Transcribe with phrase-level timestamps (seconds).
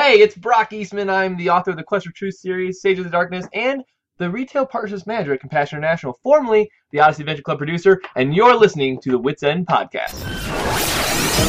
[0.00, 1.10] Hey, it's Brock Eastman.
[1.10, 3.82] I'm the author of the Quest for Truth series, Sage of the Darkness, and
[4.18, 8.54] the Retail Partnerships Manager at Compassion International, formerly the Odyssey Adventure Club producer, and you're
[8.54, 10.12] listening to the Wits End Podcast.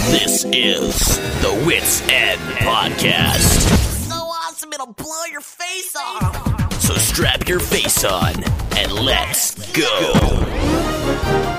[0.09, 4.09] This is the Wits End Podcast.
[4.09, 6.81] So awesome, it'll blow your face off.
[6.81, 8.34] So strap your face on
[8.75, 11.59] and let's go.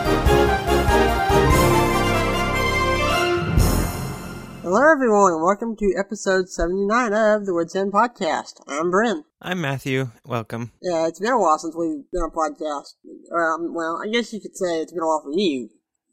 [4.73, 8.61] Hello, everyone, and welcome to episode 79 of the Wits End Podcast.
[8.69, 9.25] I'm Bren.
[9.43, 10.13] I'm Matthew.
[10.25, 10.71] Welcome.
[10.81, 12.95] Yeah, it's been a while since we've done a podcast.
[13.35, 15.71] Um, well, I guess you could say it's been a while for you.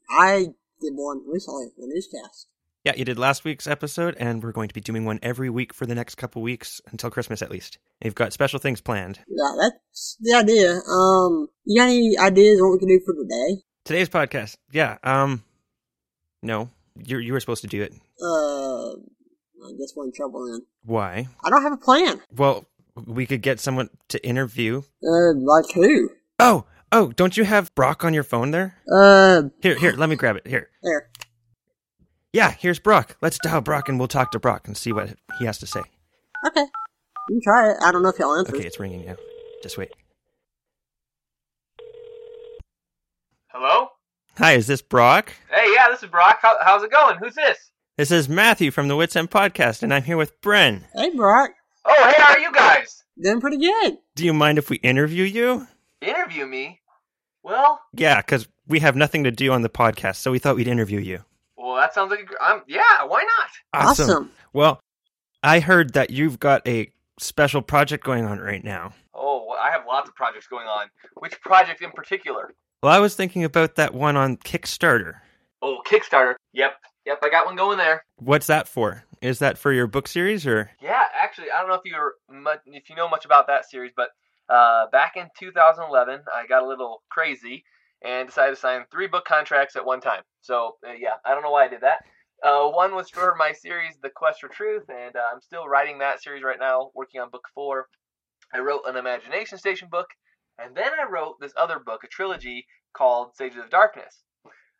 [0.09, 0.47] I
[0.81, 2.47] did one recently, the newscast.
[2.83, 5.71] Yeah, you did last week's episode, and we're going to be doing one every week
[5.71, 7.77] for the next couple weeks until Christmas at least.
[8.03, 9.19] You've got special things planned.
[9.27, 10.79] Yeah, that's the idea.
[10.91, 13.61] Um, you got any ideas on what we can do for today?
[13.85, 14.57] Today's podcast.
[14.71, 14.97] Yeah.
[15.03, 15.43] Um.
[16.41, 16.69] No,
[17.05, 17.93] you you were supposed to do it.
[18.21, 18.91] Uh,
[19.65, 20.61] I guess we're in trouble then.
[20.83, 21.27] Why?
[21.43, 22.21] I don't have a plan.
[22.35, 22.65] Well,
[23.05, 24.81] we could get someone to interview.
[25.03, 26.09] Uh, like who?
[26.39, 28.75] Oh, oh, don't you have Brock on your phone there?
[28.91, 30.47] Uh, Here, here, let me grab it.
[30.47, 30.69] Here.
[30.83, 31.09] there.
[32.33, 33.17] Yeah, here's Brock.
[33.21, 35.81] Let's dial Brock and we'll talk to Brock and see what he has to say.
[36.45, 36.61] Okay.
[37.29, 37.77] You can try it.
[37.81, 38.55] I don't know if he'll answer.
[38.55, 39.15] Okay, it's ringing now.
[39.63, 39.91] Just wait.
[43.47, 43.87] Hello?
[44.37, 45.33] Hi, is this Brock?
[45.51, 46.39] Hey, yeah, this is Brock.
[46.41, 47.17] How, how's it going?
[47.17, 47.71] Who's this?
[47.97, 50.83] This is Matthew from the Wits End Podcast, and I'm here with Bren.
[50.93, 51.51] Hey, Brock.
[51.85, 53.03] Oh, hey, how are you guys?
[53.21, 53.97] Doing pretty good.
[54.15, 55.67] Do you mind if we interview you?
[56.01, 56.81] Interview me?
[57.43, 60.67] Well, Yeah, because we have nothing to do on the podcast, so we thought we'd
[60.67, 61.23] interview you.
[61.55, 63.03] well, that sounds like a gr- um, yeah.
[63.05, 63.23] Why
[63.73, 63.87] not?
[63.87, 64.31] Awesome.
[64.53, 64.79] Well,
[65.41, 68.93] I heard that you've got a special project going on right now.
[69.15, 70.87] Oh, I have lots of projects going on.
[71.15, 72.53] Which project in particular?
[72.83, 75.15] Well, I was thinking about that one on Kickstarter.
[75.63, 76.35] Oh, Kickstarter.
[76.53, 76.73] Yep,
[77.07, 78.05] yep, I got one going there.
[78.17, 79.03] What's that for?
[79.19, 80.69] Is that for your book series or?
[80.79, 83.93] Yeah, actually, I don't know if you're much, if you know much about that series,
[83.95, 84.09] but
[84.47, 87.63] uh, back in 2011, I got a little crazy
[88.03, 90.21] and decided to sign three book contracts at one time.
[90.41, 92.03] So uh, yeah, I don't know why I did that.
[92.43, 95.97] Uh, one was for my series, The Quest for Truth, and uh, I'm still writing
[95.97, 97.87] that series right now, working on book four.
[98.53, 100.05] I wrote an Imagination Station book,
[100.59, 104.23] and then I wrote this other book, a trilogy called Sages of Darkness.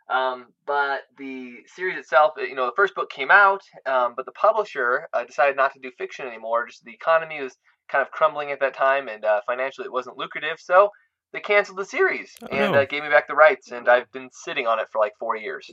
[0.10, 4.32] Um, but the series itself, you know, the first book came out, um, but the
[4.32, 6.66] publisher uh, decided not to do fiction anymore.
[6.68, 7.58] Just the economy was
[7.90, 10.90] kind of crumbling at that time, and uh, financially it wasn't lucrative, so
[11.34, 12.80] they canceled the series Oh, and no.
[12.80, 13.72] uh, gave me back the rights.
[13.72, 15.70] And I've been sitting on it for like four years.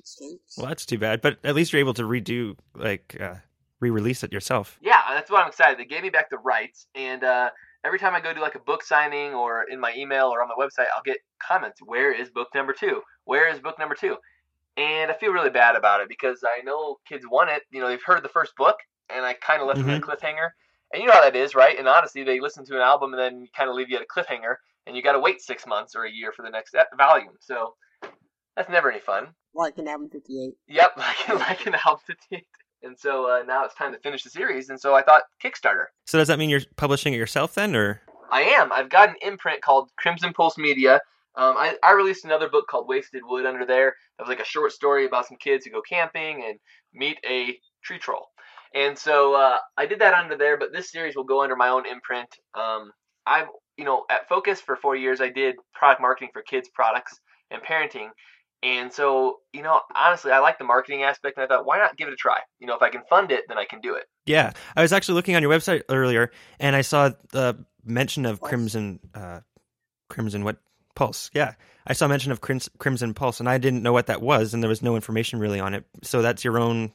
[0.58, 1.20] Well, that's too bad.
[1.20, 3.36] But at least you're able to redo, like, uh,
[3.78, 4.80] re-release it yourself.
[4.82, 5.78] Yeah, that's why I'm excited.
[5.78, 7.50] They gave me back the rights, and uh,
[7.84, 10.48] every time I go do like a book signing or in my email or on
[10.48, 11.80] my website, I'll get comments.
[11.84, 13.02] Where is book number two?
[13.24, 14.16] Where is book number two?
[14.76, 17.62] And I feel really bad about it because I know kids want it.
[17.70, 18.76] You know, they've heard the first book,
[19.14, 20.10] and I kind of left them at a mm-hmm.
[20.10, 20.50] cliffhanger.
[20.92, 21.78] And you know how that is, right?
[21.78, 24.06] And honestly, they listen to an album and then kind of leave you at a
[24.06, 24.56] cliffhanger,
[24.86, 27.34] and you got to wait six months or a year for the next volume.
[27.40, 27.74] So
[28.56, 29.28] that's never any fun.
[29.54, 30.54] Like in album 58.
[30.68, 32.46] Yep, like like an album 58.
[32.84, 34.68] And so uh, now it's time to finish the series.
[34.68, 35.86] And so I thought Kickstarter.
[36.06, 38.02] So does that mean you're publishing it yourself then, or?
[38.30, 38.72] I am.
[38.72, 41.00] I've got an imprint called Crimson Pulse Media.
[41.36, 43.94] Um, I, I released another book called Wasted Wood under there.
[44.18, 46.58] That was like a short story about some kids who go camping and
[46.92, 48.28] meet a tree troll.
[48.74, 51.68] And so uh, I did that under there, but this series will go under my
[51.68, 52.28] own imprint.
[52.54, 52.92] Um,
[53.26, 53.46] I've,
[53.76, 57.18] you know, at Focus for four years, I did product marketing for kids' products
[57.50, 58.08] and parenting.
[58.62, 61.96] And so, you know, honestly, I like the marketing aspect, and I thought, why not
[61.96, 62.38] give it a try?
[62.60, 64.04] You know, if I can fund it, then I can do it.
[64.24, 68.40] Yeah, I was actually looking on your website earlier, and I saw the mention of
[68.40, 69.40] Crimson, uh,
[70.08, 70.56] Crimson what
[70.94, 71.30] Pulse?
[71.34, 71.54] Yeah,
[71.86, 74.62] I saw mention of Crims- Crimson Pulse, and I didn't know what that was, and
[74.62, 75.84] there was no information really on it.
[76.02, 76.92] So that's your own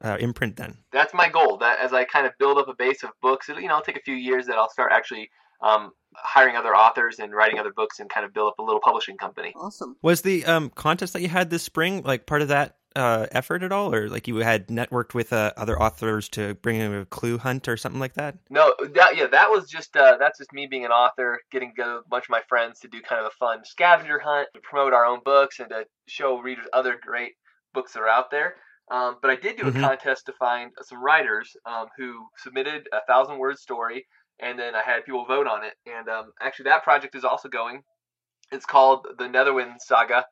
[0.00, 0.78] uh, imprint then.
[0.92, 1.58] that's my goal.
[1.58, 3.84] That as I kind of build up a base of books, it'll, you know, it'll
[3.84, 5.30] take a few years that I'll start actually
[5.60, 8.80] um, hiring other authors and writing other books and kind of build up a little
[8.80, 9.52] publishing company.
[9.56, 9.96] Awesome.
[10.02, 13.62] Was the um, contest that you had this spring like part of that uh, effort
[13.62, 17.06] at all, or like you had networked with uh, other authors to bring in a
[17.06, 18.36] clue hunt or something like that?
[18.50, 22.02] No, that yeah, that was just uh, that's just me being an author, getting together
[22.04, 24.92] a bunch of my friends to do kind of a fun scavenger hunt to promote
[24.92, 27.32] our own books and to show readers other great
[27.72, 28.56] books that are out there.
[28.90, 29.80] Um, but I did do a Mhm.
[29.80, 34.06] contest to find some writers um, who submitted a thousand word story,
[34.42, 35.74] and then I had people vote on it.
[35.86, 37.82] And um, actually, that project is also going.
[38.50, 40.26] It's called the Netherwind Saga,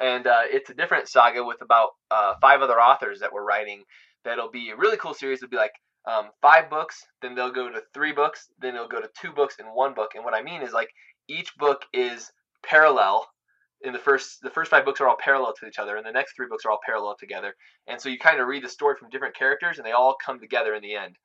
[0.00, 3.82] and uh, it's a different saga with about uh, five other authors that we're writing.
[4.24, 5.42] That'll be a really cool series.
[5.42, 5.72] It'll be like
[6.06, 9.56] um, five books, then they'll go to three books, then it'll go to two books
[9.58, 10.12] and one book.
[10.14, 10.88] And what I mean is like
[11.28, 12.30] each book is
[12.64, 13.26] parallel.
[13.82, 16.12] In the first, the first five books are all parallel to each other, and the
[16.12, 17.54] next three books are all parallel together.
[17.86, 20.40] And so you kind of read the story from different characters, and they all come
[20.40, 21.16] together in the end.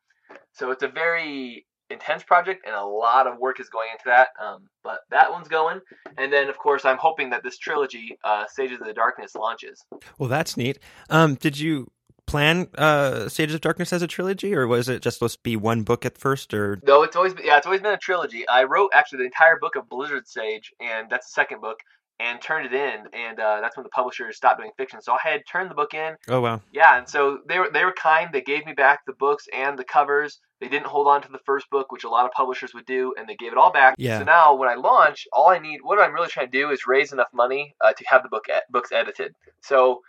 [0.52, 4.30] So it's a very intense project, and a lot of work is going into that.
[4.44, 5.82] Um, but that one's going,
[6.18, 9.84] and then of course I'm hoping that this trilogy, uh, Sages of the Darkness, launches.
[10.18, 10.80] Well, that's neat.
[11.10, 11.92] Um, did you
[12.28, 15.56] plan uh, Sages of Darkness as a trilogy, or was it just supposed to be
[15.56, 16.54] one book at first?
[16.54, 18.48] Or No, it's always been, yeah, it's always been a trilogy.
[18.48, 21.80] I wrote actually the entire book of Blizzard Sage, and that's the second book,
[22.22, 25.02] and turned it in, and uh, that's when the publisher stopped doing fiction.
[25.02, 27.84] So I had turned the book in, oh wow, yeah, and so they were they
[27.84, 28.30] were kind.
[28.32, 30.40] They gave me back the books and the covers.
[30.60, 33.14] They didn't hold on to the first book, which a lot of publishers would do,
[33.18, 33.96] and they gave it all back.
[33.98, 34.20] Yeah.
[34.20, 36.82] So now when I launch, all I need, what I'm really trying to do is
[36.86, 39.34] raise enough money uh, to have the book e- books edited.
[39.62, 40.02] So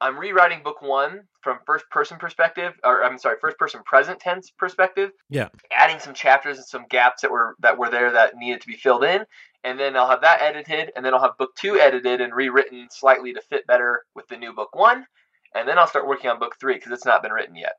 [0.00, 4.50] I'm rewriting book one from first person perspective, or I'm sorry, first person present tense
[4.56, 5.10] perspective.
[5.28, 5.48] Yeah.
[5.72, 8.76] Adding some chapters and some gaps that were that were there that needed to be
[8.76, 9.24] filled in,
[9.68, 12.88] and then I'll have that edited, and then I'll have book two edited and rewritten
[12.90, 15.04] slightly to fit better with the new book one,
[15.54, 17.74] and then I'll start working on book three because it's not been written yet.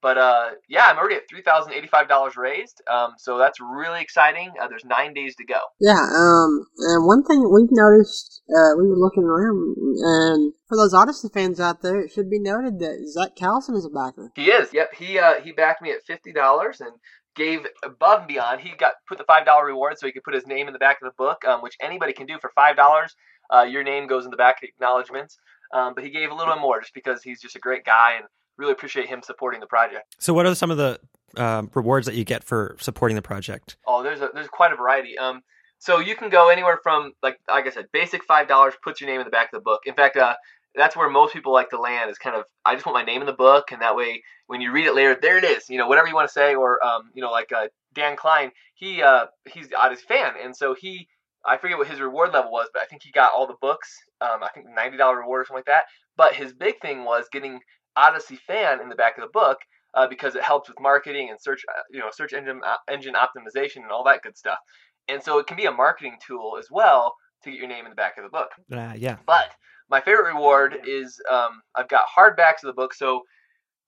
[0.00, 4.00] But uh, yeah, I'm already at three thousand eighty-five dollars raised, um, so that's really
[4.00, 4.52] exciting.
[4.60, 5.58] Uh, there's nine days to go.
[5.78, 10.94] Yeah, um, and one thing we've noticed, uh, we were looking around, and for those
[10.94, 14.32] Odyssey fans out there, it should be noted that Zach Callison is a backer.
[14.36, 14.72] He is.
[14.72, 14.94] Yep.
[14.94, 16.92] He uh, he backed me at fifty dollars and
[17.36, 18.60] gave above and beyond.
[18.60, 20.78] He got put the five dollar reward so he could put his name in the
[20.78, 23.14] back of the book, um, which anybody can do for five dollars.
[23.54, 25.38] Uh, your name goes in the back acknowledgments.
[25.72, 28.14] Um, but he gave a little bit more just because he's just a great guy
[28.16, 30.16] and really appreciate him supporting the project.
[30.18, 31.00] So, what are some of the
[31.36, 33.76] uh, rewards that you get for supporting the project?
[33.86, 35.18] Oh, there's a, there's quite a variety.
[35.18, 35.42] Um,
[35.78, 39.10] so you can go anywhere from like like I said, basic five dollars puts your
[39.10, 39.82] name in the back of the book.
[39.86, 40.34] In fact, uh,
[40.76, 43.20] that's where most people like to land is kind of I just want my name
[43.20, 45.68] in the book, and that way when you read it later, there it is.
[45.68, 48.50] You know, whatever you want to say, or um, you know, like uh, Dan Klein,
[48.74, 51.08] he uh, he's Odyssey fan, and so he
[51.44, 53.94] I forget what his reward level was, but I think he got all the books.
[54.20, 55.84] Um, I think ninety dollar reward or something like that.
[56.16, 57.60] But his big thing was getting
[57.96, 59.58] Odyssey fan in the back of the book
[59.94, 63.14] uh, because it helps with marketing and search, uh, you know, search engine uh, engine
[63.14, 64.58] optimization and all that good stuff.
[65.08, 67.14] And so it can be a marketing tool as well
[67.44, 68.50] to get your name in the back of the book.
[68.72, 69.16] Uh, yeah.
[69.26, 69.52] But
[69.90, 72.94] my favorite reward is um, I've got hardbacks of the book.
[72.94, 73.22] So,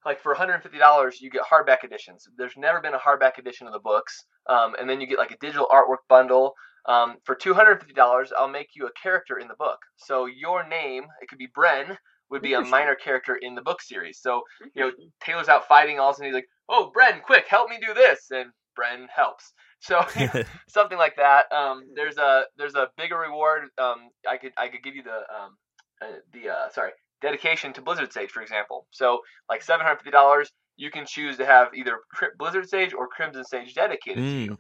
[0.05, 2.27] like for $150, you get hardback editions.
[2.37, 4.25] There's never been a hardback edition of the books.
[4.49, 6.55] Um, and then you get like a digital artwork bundle.
[6.87, 9.79] Um, for $250, I'll make you a character in the book.
[9.97, 11.97] So your name, it could be Bren,
[12.31, 14.21] would be a minor character in the book series.
[14.21, 14.43] So,
[14.75, 14.93] you know,
[15.23, 17.93] Taylor's out fighting, all of a sudden he's like, oh, Bren, quick, help me do
[17.93, 18.29] this.
[18.31, 19.53] And Bren helps.
[19.81, 20.05] So
[20.69, 21.51] something like that.
[21.53, 23.65] Um, there's a there's a bigger reward.
[23.79, 25.57] Um, I could I could give you the um,
[26.03, 28.87] uh, the uh, sorry dedication to Blizzard Sage, for example.
[28.91, 31.99] So like seven hundred fifty dollars, you can choose to have either
[32.39, 34.45] Blizzard Sage or Crimson Sage dedicated to Mm.
[34.47, 34.59] you.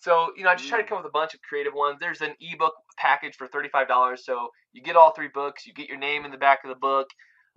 [0.00, 1.98] So you know, I just try to come up with a bunch of creative ones.
[2.00, 5.66] There's an ebook package for thirty five dollars, so you get all three books.
[5.66, 7.08] You get your name in the back of the book.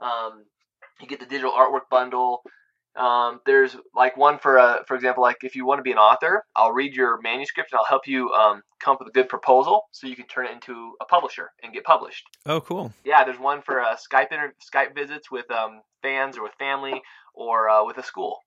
[0.02, 0.46] Um,
[1.00, 2.42] you get the digital artwork bundle.
[2.95, 5.97] Um, there's like one for a, for example, like if you want to be an
[5.97, 9.29] author, I'll read your manuscript and I'll help you um, come up with a good
[9.29, 12.23] proposal so you can turn it into a publisher and get published.
[12.45, 12.91] Oh, cool.
[13.05, 17.01] Yeah, there's one for uh, Skype inter- Skype visits with um, fans or with family
[17.33, 18.39] or uh, with a school.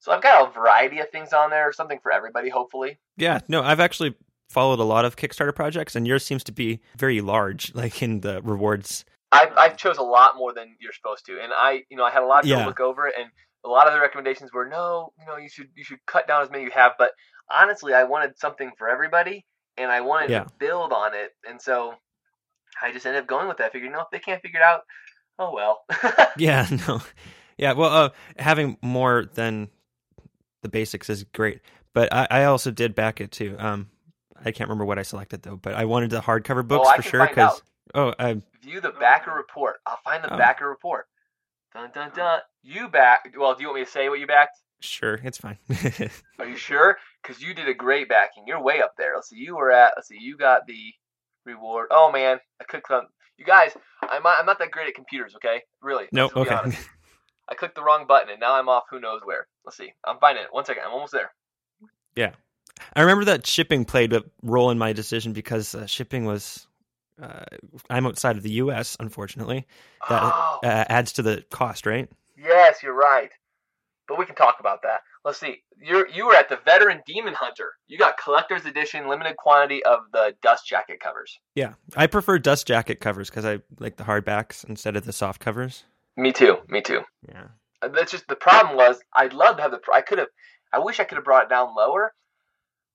[0.00, 2.98] So I've got a variety of things on there, something for everybody, hopefully.
[3.16, 3.40] Yeah.
[3.46, 4.14] No, I've actually
[4.48, 8.20] followed a lot of Kickstarter projects, and yours seems to be very large, like in
[8.20, 9.04] the rewards.
[9.30, 12.10] I I chose a lot more than you're supposed to, and I you know I
[12.10, 12.66] had a lot of people Yeah.
[12.66, 13.30] look over it, and
[13.64, 16.42] a lot of the recommendations were no, you know you should you should cut down
[16.42, 17.10] as many you have, but
[17.50, 19.44] honestly I wanted something for everybody,
[19.76, 20.44] and I wanted Yeah.
[20.44, 21.94] to build on it, and so
[22.82, 23.66] I just ended up going with that.
[23.66, 24.82] I figured no, if they can't figure it out,
[25.38, 25.84] oh well.
[26.36, 26.66] Yeah.
[26.88, 27.00] No.
[27.58, 27.72] Yeah.
[27.74, 29.68] Well, uh, having more than
[30.62, 31.60] the basics is great,
[31.92, 33.56] but I, I also did back it too.
[33.58, 33.90] Um,
[34.44, 37.02] I can't remember what I selected though, but I wanted the hardcover books I for
[37.02, 37.62] sure because
[37.94, 39.76] oh, I View the backer report.
[39.86, 40.38] I'll find the Oh.
[40.38, 41.06] backer report.
[41.74, 42.40] Dun dun dun.
[42.62, 43.34] You back?
[43.38, 44.58] Well, do you want me to say what you backed?
[44.80, 45.58] sure it's fine.
[46.40, 46.98] Are you sure?
[47.22, 48.42] Because you did a great backing.
[48.48, 49.12] You're way up there.
[49.14, 49.36] Let's see.
[49.36, 49.92] You were at.
[49.96, 50.18] Let's see.
[50.20, 50.92] You got the
[51.46, 51.86] reward.
[51.92, 53.06] Oh man, I clicked on.
[53.38, 55.34] You guys, I'm not, I'm not that great at computers.
[55.36, 56.06] Okay, really.
[56.12, 56.24] no.
[56.24, 56.54] Let's Okay.
[56.54, 56.88] honest.
[57.48, 58.84] I clicked the wrong button and now I'm off.
[58.90, 59.46] Who knows where?
[59.64, 59.92] Let's see.
[60.04, 60.48] I'm finding it.
[60.52, 60.82] One second.
[60.84, 61.32] I'm almost there.
[62.16, 62.32] Yeah,
[62.94, 66.66] I remember that shipping played a role in my decision because uh, shipping was.
[67.20, 67.44] Uh,
[67.90, 68.96] I'm outside of the U.S.
[69.00, 69.66] Unfortunately,
[70.08, 72.08] that oh, uh, adds to the cost, right?
[72.42, 73.30] yes, you're right.
[74.08, 75.00] But we can talk about that.
[75.24, 75.62] Let's see.
[75.80, 77.72] You're you were at the veteran demon hunter.
[77.86, 81.38] You got collector's edition, limited quantity of the dust jacket covers.
[81.54, 85.40] Yeah, I prefer dust jacket covers because I like the hardbacks instead of the soft
[85.40, 85.84] covers.
[86.16, 86.58] Me too.
[86.68, 87.02] Me too.
[87.28, 87.44] Yeah.
[87.80, 90.28] Uh, That's just the problem was I'd love to have the I could have
[90.72, 92.12] I wish I could have brought it down lower,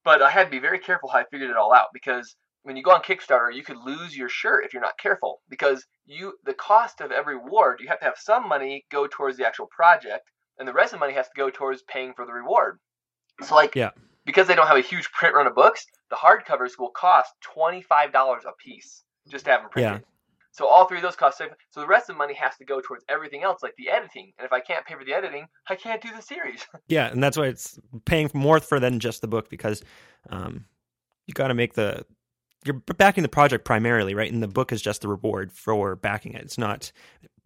[0.04, 2.76] but I had to be very careful how I figured it all out because when
[2.76, 6.34] you go on Kickstarter, you could lose your shirt if you're not careful because you
[6.46, 9.68] the cost of every award you have to have some money go towards the actual
[9.68, 12.80] project and the rest of the money has to go towards paying for the reward.
[13.44, 13.92] So like, Yeah.
[14.26, 17.82] because they don't have a huge print run of books, the hardcovers will cost twenty
[17.82, 20.02] five dollars a piece just to have them printed.
[20.02, 20.08] Yeah.
[20.52, 22.82] So all three of those cost so the rest of the money has to go
[22.82, 24.34] towards everything else, like the editing.
[24.40, 26.66] And if I can't pay for the editing, I can't do the series.
[26.88, 29.84] Yeah, and that's why it's paying more for than just the book because
[30.32, 30.66] um,
[31.28, 32.06] you got to make the
[32.66, 34.32] you're backing the project primarily, right?
[34.32, 36.42] And the book is just the reward for backing it.
[36.44, 36.92] It's not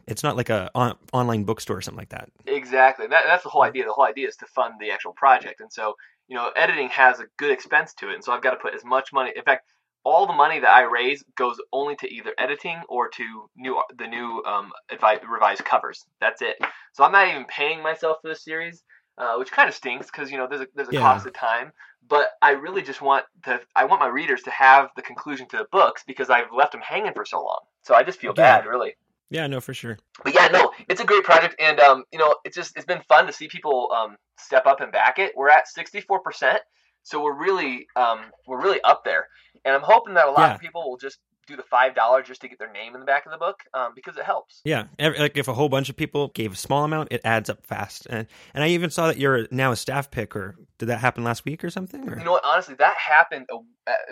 [0.08, 2.30] it's not like a on, online bookstore or something like that.
[2.48, 3.08] Exactly.
[3.08, 3.86] That, that's the whole idea.
[3.86, 5.62] The whole idea is to fund the actual project.
[5.62, 5.94] And so,
[6.27, 8.15] you know, editing has a good expense to it.
[8.15, 9.32] And so I've got to put as much money.
[9.36, 9.70] In fact,
[10.03, 14.08] all the money that I raise goes only to either editing or to new the
[14.08, 16.03] new um, advi- revised covers.
[16.20, 16.58] That's it.
[16.94, 18.84] So I'm not even paying myself for this series,
[19.20, 21.01] uh, which kind of stinks because you know there's a there's a Yeah.
[21.01, 21.72] cost of time.
[22.08, 25.58] But I really just want to I want my readers to have the conclusion to
[25.58, 27.60] the books because I've left them hanging for so long.
[27.84, 28.62] So I just feel Yeah.
[28.62, 28.96] bad, really
[29.29, 29.98] Yeah, no, for sure.
[30.24, 33.01] but yeah, no, it's a great project, and um, you know, it's just it's been
[33.08, 35.31] fun to see people um step up and back it.
[35.38, 36.60] We're at sixty four percent,
[37.03, 39.27] so we're really um we're really up there,
[39.63, 40.55] and I'm hoping that a lot Yeah.
[40.55, 43.05] of people will just do the five dollars just to get their name in the
[43.05, 44.62] back of the book, um, because it helps.
[44.63, 47.50] Yeah, ev- like if a whole bunch of people gave a small amount, it adds
[47.50, 48.07] up fast.
[48.10, 51.24] And and I even saw that you're now a staff pick, or did that happen
[51.24, 52.07] last week or something?
[52.10, 52.17] Or?
[52.17, 52.45] You know what?
[52.45, 53.48] Honestly, that happened.
[53.51, 53.55] A,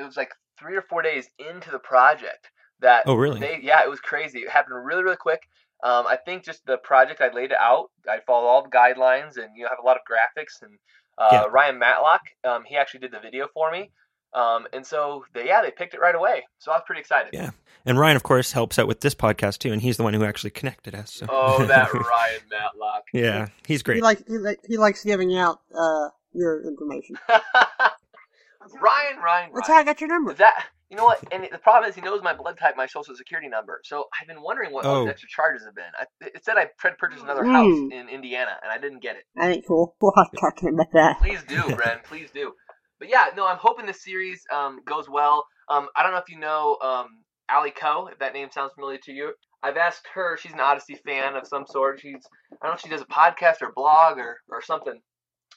[0.02, 2.50] it was like three or four days into the project
[2.82, 3.04] that.
[3.06, 3.40] Oh, really?
[3.40, 4.40] They, yeah, it was crazy.
[4.40, 5.42] It happened really, really quick.
[5.82, 7.90] Um, I think just the project I laid it out.
[8.10, 10.62] I followed all the guidelines, and you know have a lot of graphics.
[10.62, 10.78] And
[11.18, 11.44] uh, Yeah.
[11.50, 13.92] Ryan Matlock, um, he actually did the video for me.
[14.34, 16.46] Um, and so they, yeah, they picked it right away.
[16.60, 17.32] So I was pretty excited.
[17.34, 17.50] Yeah.
[17.86, 20.24] And Ryan, of course, helps out with this podcast too, and he's the one who
[20.24, 21.12] actually connected us.
[21.14, 21.26] So.
[21.30, 23.04] Oh, that Ryan Matlock.
[23.14, 24.04] yeah, he's He great.
[24.04, 27.18] like he, like, he likes giving out uh, your information.
[28.82, 29.76] Ryan, Ryan, That's Ryan.
[29.76, 30.34] how I got your number.
[30.34, 31.24] That you know what?
[31.32, 33.80] And the problem is he knows my blood type, my social security number.
[33.84, 35.02] So I've been wondering what all Oh.
[35.06, 35.86] these extra charges have been.
[36.00, 37.52] I, it said I tried to purchase another Hmm.
[37.54, 39.24] house in Indiana, and I didn't get it.
[39.36, 39.96] That ain't cool.
[40.02, 41.20] We'll have to talk to him about that.
[41.20, 42.04] Please do, Bren.
[42.04, 42.54] Please do.
[43.00, 45.46] But yeah, no, I'm hoping this series um, goes well.
[45.70, 47.08] Um, I don't know if you know um,
[47.50, 49.34] Allie Coe, if that name sounds familiar to you.
[49.64, 50.38] I've asked her.
[50.38, 52.00] She's an Odyssey fan of some sort.
[52.00, 55.02] She's I don't know if she does a podcast or blog or or something,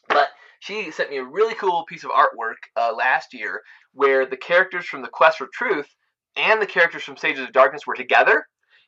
[0.09, 0.29] but
[0.61, 3.63] she sent me a really cool piece of artwork uh, last year
[3.95, 5.89] where the characters from the Quest for Truth
[6.37, 8.47] and the characters from Sages of Darkness were together,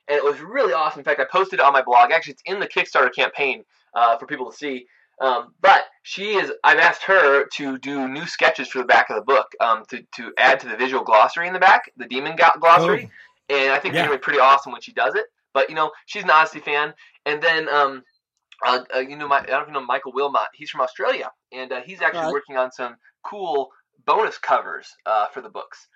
[0.08, 1.00] and it was really awesome.
[1.00, 2.10] In fact, I posted it on my blog.
[2.10, 3.62] Actually, it's in the Kickstarter campaign
[3.94, 4.86] uh, for people to see.
[5.20, 6.52] Um, but she is.
[6.64, 10.02] I've asked her to do new sketches for the back of the book um, to
[10.16, 13.08] to add to the visual glossary in the back, the demon glossary,
[13.48, 14.02] and I think Yeah.
[14.02, 15.26] it's gonna be pretty awesome when she does it.
[15.52, 16.94] But you know, she's an Odyssey fan,
[17.26, 18.02] and then um,
[18.66, 20.48] uh, uh, you know, my, I don't know if you know Michael Wilmot.
[20.54, 22.32] He's from Australia, and uh, he's actually Right.
[22.32, 23.70] working on some cool
[24.06, 25.86] bonus covers uh, for the books.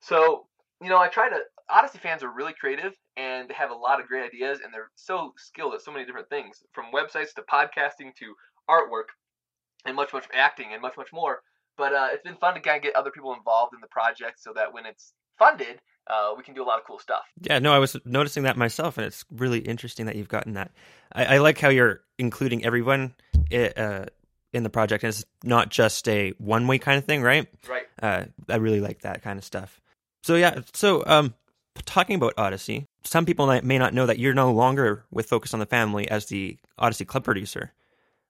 [0.00, 0.46] So
[0.82, 1.38] you know, I try to.
[1.70, 4.90] Odyssey fans are really creative and they have a lot of great ideas, and they're
[4.94, 8.34] so skilled at so many different things, from websites to podcasting to
[8.68, 9.10] artwork,
[9.84, 11.42] and much, much acting, and much, much more.
[11.76, 14.40] But uh, it's been fun to kind of get other people involved in the project,
[14.42, 17.22] so that when it's funded, uh, we can do a lot of cool stuff.
[17.42, 20.72] Yeah, no, I was noticing that myself, and it's really interesting that you've gotten that.
[21.12, 23.14] I, I like how you're including everyone
[23.52, 24.06] i- uh,
[24.52, 27.46] in the project, and it's not just a one way kind of thing, right?
[27.68, 27.84] Right.
[28.02, 29.80] Uh, I really like that kind of stuff.
[30.24, 31.34] So yeah, so um,
[31.84, 35.60] talking about Odyssey, some people may not know that you're no longer with Focus on
[35.60, 37.72] the Family as the Odyssey club producer.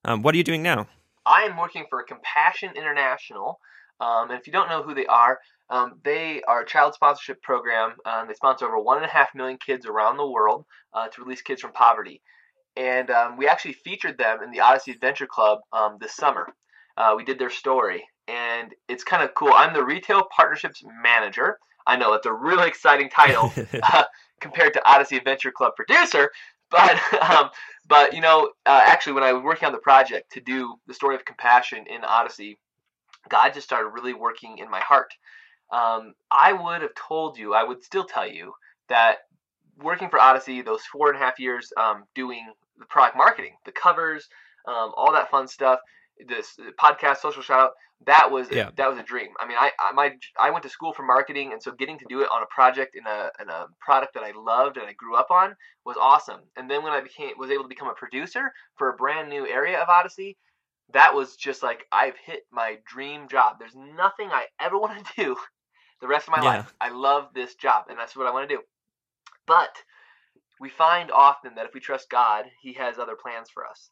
[0.09, 0.89] Um, what are you doing now?
[1.27, 3.61] I am working for Compassion International.
[4.01, 5.39] Um, and if you don't know who they are,
[5.69, 7.93] um, they are a child sponsorship program.
[8.07, 11.23] Um, they sponsor over one and a half million kids around the world uh, to
[11.23, 12.23] release kids from poverty.
[12.75, 16.47] And um, we actually featured them in the Odyssey Adventure Club um, this summer.
[16.97, 19.53] Uh, we did their story, and it's kind of cool.
[19.55, 21.59] I'm the retail partnerships manager.
[21.87, 24.05] I know it's a really exciting title uh,
[24.41, 26.31] compared to Odyssey Adventure Club producer,
[26.71, 26.99] but
[27.31, 27.51] um,
[27.87, 30.95] but you know, uh, actually, when I was working on the project to do the
[30.95, 32.59] story of compassion in Odyssey,
[33.29, 35.13] God just started really working in my heart.
[35.71, 38.53] Um, I would have told you, I would still tell you
[38.89, 39.19] that
[39.79, 43.73] working for Odyssey, those four and a half years um, doing the product marketing, the
[43.73, 44.29] covers,
[44.67, 45.81] um, all that fun stuff,
[46.27, 47.71] this uh, podcast, social shout out,
[48.07, 48.71] that was Yeah.
[48.77, 49.29] that was a dream.
[49.41, 52.07] I mean, I, I my I went to school for marketing, and so getting to
[52.09, 54.93] do it on a project in a in a product that I loved and I
[54.93, 56.41] grew up on was awesome.
[56.57, 59.47] And then when I became was able to become a producer for a brand new
[59.47, 60.37] area of Odyssey,
[60.93, 63.57] that was just like I've hit my dream job.
[63.59, 65.37] There's nothing I ever want to do
[66.01, 66.59] the rest of my Yeah.
[66.59, 66.73] life.
[66.81, 68.63] I love this job, and that's what I want to do.
[69.47, 69.75] But
[70.61, 73.91] we find often that if we trust God, He has other plans for us.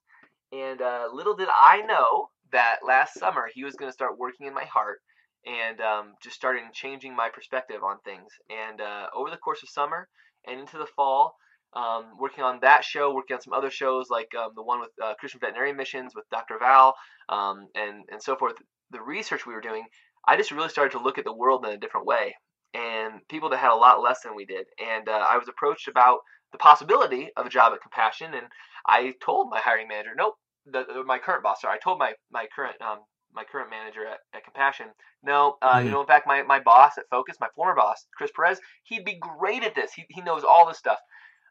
[0.53, 4.47] And uh, little did I know that last summer He was going to start working
[4.47, 4.99] in my heart
[5.47, 8.33] and um, just starting changing my perspective on things.
[8.50, 10.09] And uh, over the course of summer
[10.47, 11.37] and into the fall,
[11.75, 14.91] um, working on that show, working on some other shows like um, the one with
[15.03, 16.59] uh, Christian Veterinary Missions with Dr.
[16.59, 16.95] Val,
[17.29, 18.55] um, and and so forth.
[18.91, 19.85] The research we were doing,
[20.26, 22.35] I just really started to look at the world in a different way,
[22.73, 24.65] and people that had a lot less than we did.
[24.81, 26.19] And uh, I was approached about
[26.53, 28.47] the possibility of a job at Compassion, and
[28.88, 30.35] I told my hiring manager, nope,
[30.66, 33.00] the, my current boss, sorry, I told my my current um,
[33.33, 34.87] my current manager at, at Compassion,
[35.23, 35.85] no, uh, Mhm.
[35.85, 39.05] you know, in fact, my, my boss at Focus, my former boss, Chris Perez, he'd
[39.05, 39.93] be great at this.
[39.93, 40.99] He, he knows all this stuff.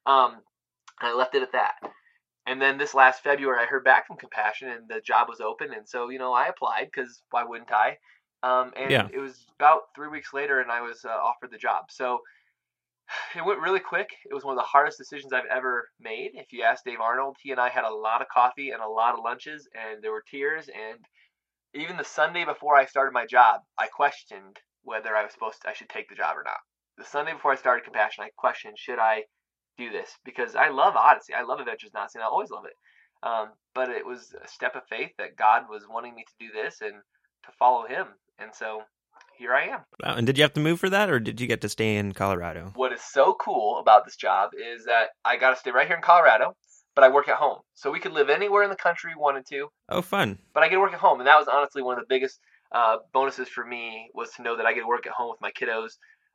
[0.06, 0.42] Um,
[1.02, 1.76] and I left it at that.
[2.48, 5.74] And then this last February, I heard back from Compassion, and the job was open,
[5.74, 7.98] and so you know I applied because why wouldn't I?
[8.44, 9.08] Um, and Yeah.
[9.14, 11.86] it was about three weeks later, and I was uh, offered the job.
[11.92, 12.22] So
[13.36, 14.10] it went really quick.
[14.30, 16.32] It was one of the hardest decisions I've ever made.
[16.34, 18.88] If you ask Dave Arnold, he and I had a lot of coffee and a
[18.88, 20.70] lot of lunches, and there were tears.
[20.70, 21.00] And
[21.74, 25.70] even the Sunday before I started my job, I questioned whether I was supposed to,
[25.70, 26.60] I should take the job or not.
[26.98, 29.24] The Sunday before I started Compassion, I questioned should I
[29.78, 31.34] do this because I love Odyssey.
[31.34, 32.78] I love Adventures in Odyssey, and I always love it.
[33.24, 36.52] Um, but it was a step of faith that God was wanting me to do
[36.54, 38.08] this and to follow Him,
[38.40, 38.84] and so
[39.38, 39.82] here I am.
[40.04, 40.16] Wow.
[40.16, 42.14] And did you have to move for that, or did you get to stay in
[42.14, 42.72] Colorado?
[42.76, 45.96] What is so cool about this job is that I got to stay right here
[45.96, 46.56] in Colorado,
[46.96, 49.46] but I work at home, so we could live anywhere in the country we wanted
[49.48, 49.68] to.
[49.90, 50.40] Oh, fun.
[50.54, 52.40] but I get to work at home, and that was honestly one of the biggest
[52.72, 55.42] uh, bonuses for me was to know that I get to work at home with
[55.42, 55.94] my kiddos.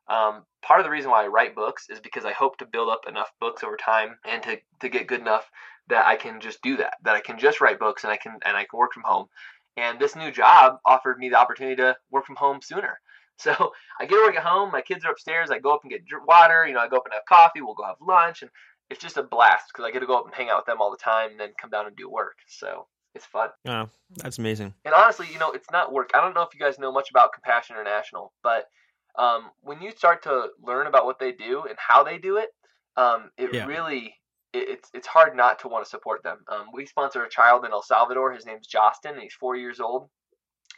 [0.09, 2.89] Um, part of the reason why I write books is because I hope to build
[2.89, 5.49] up enough books over time and to, to get good enough
[5.89, 8.39] that I can just do that, that I can just write books and I can
[8.45, 9.27] and I can work from home.
[9.77, 12.99] And this new job offered me the opportunity to work from home sooner.
[13.41, 14.71] So I get to work at home.
[14.71, 15.51] My kids are upstairs.
[15.51, 16.67] I go up and get water.
[16.67, 17.63] You know, I go up and have coffee.
[17.63, 18.51] We'll go have lunch, and
[18.91, 20.83] it's just a blast because I get to go up and hang out with them
[20.83, 22.37] all the time, and then come down and do work.
[22.49, 23.49] So it's fun.
[23.67, 24.75] Oh, that's amazing.
[24.85, 26.11] And honestly, you know, it's not work.
[26.13, 28.67] I don't know if you guys know much about Compassion International, but
[29.19, 32.51] um, when you start to learn about what they do and how they do it,
[32.99, 33.65] um, it Yeah.
[33.65, 34.20] really
[34.53, 36.39] it's it's hard not to want to support them.
[36.49, 38.33] Um, we sponsor a child in El Salvador.
[38.33, 40.09] His name's Justin, and he's four years old.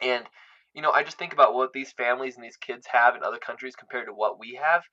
[0.01, 0.25] And
[0.73, 3.37] you know, I just think about what these families and these kids have in other
[3.37, 4.83] countries compared to what we have,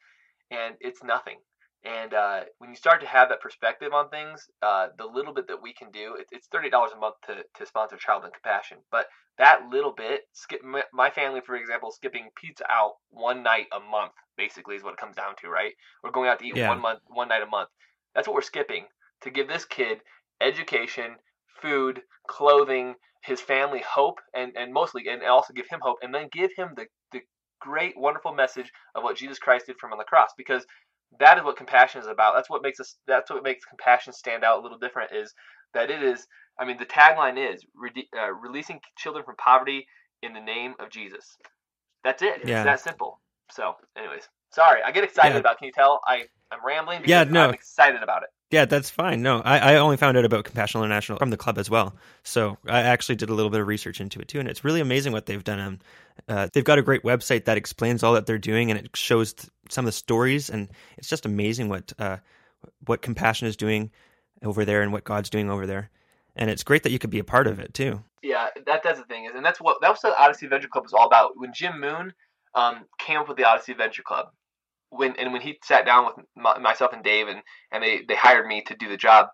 [0.50, 1.38] and it's nothing.
[1.83, 5.48] And uh, when you start to have that perspective on things, uh, the little bit
[5.48, 8.31] that we can do, it, it's thirty dollars a month to, to sponsor Child in
[8.33, 8.78] Compassion.
[8.90, 9.07] But
[9.38, 13.81] that little bit, skip my, my family, for example, skipping pizza out one night a
[13.81, 15.72] month, basically is what it comes down to, right?
[16.05, 16.68] We're going out to eat Yeah.
[16.68, 17.70] one month, one night a month.
[18.14, 18.87] That's what we're skipping
[19.23, 19.99] to give this kid
[20.40, 21.16] education,
[21.61, 26.29] food, clothing, his family hope, and and mostly, and also give him hope, and then
[26.33, 27.20] give him the the
[27.61, 30.64] great, wonderful message of what Jesus Christ did for him on the cross, because
[31.18, 32.35] that is what compassion is about.
[32.35, 32.96] That's what makes us.
[33.07, 35.12] That's what makes compassion stand out a little different.
[35.12, 35.35] Is
[35.75, 36.27] that it is.
[36.59, 39.87] I mean, the tagline is rede- uh, releasing children from poverty
[40.23, 41.37] in the name of Jesus.
[42.05, 42.40] That's it.
[42.44, 42.57] Yeah.
[42.57, 43.20] It's that simple.
[43.51, 45.40] So, anyways, sorry, I get excited Yeah.
[45.40, 45.59] about.
[45.59, 46.98] Can you tell I I'm rambling?
[46.98, 47.48] Because Yeah, no.
[47.48, 48.30] I'm excited about it.
[48.50, 49.22] Yeah, that's fine.
[49.22, 51.94] No, I, I only found out about Compassion International from the club as well.
[52.24, 54.80] So I actually did a little bit of research into it too, and it's really
[54.80, 55.60] amazing what they've done.
[55.60, 55.78] Um,
[56.28, 59.34] uh, they've got a great website that explains all that they're doing, and it shows
[59.34, 62.16] th- some of the stories, and it's just amazing what uh,
[62.86, 63.90] what Compassion is doing
[64.42, 65.90] over there and what God's doing over there.
[66.34, 68.02] And it's great that you could be a part of it too.
[68.22, 70.68] Yeah, that that's the thing is, and that's what that was what the Odyssey Adventure
[70.68, 71.32] Club was all about.
[71.36, 72.12] When Jim Moon
[72.56, 74.30] um, came up with the Odyssey Adventure Club,
[74.90, 77.40] when and when he sat down with my, myself and Dave, and
[77.72, 79.29] and they they hired me to do the job,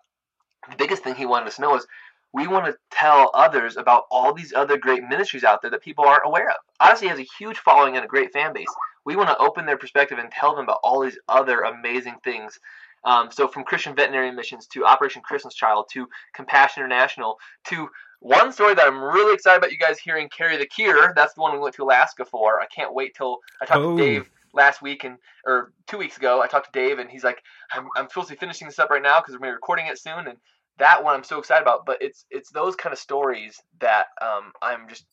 [0.69, 1.85] the biggest thing he wanted us to know is
[2.33, 6.05] we want to tell others about all these other great ministries out there that people
[6.05, 6.57] aren't aware of.
[6.79, 8.67] Odyssey has a huge following and a great fan base.
[9.05, 12.59] We want to open their perspective and tell them about all these other amazing things.
[13.05, 17.37] Um, so from Christian Veterinary Missions to Operation Christmas Child to Compassion International
[17.69, 17.87] to
[18.19, 21.13] one story that I'm really excited about you guys hearing carry the cure.
[21.15, 22.59] That's the one we went to Alaska for.
[22.59, 23.95] I can't wait till I talk Oh.
[23.95, 26.41] to Dave last week and or two weeks ago.
[26.41, 27.41] I talked to Dave and he's like,
[27.73, 29.87] I'm, I'm supposed to be finishing this up right now because we're gonna be recording
[29.87, 30.27] it soon.
[30.27, 30.37] And
[30.79, 31.85] that one I'm so excited about.
[31.85, 35.05] But it's it's those kind of stories that um, I'm just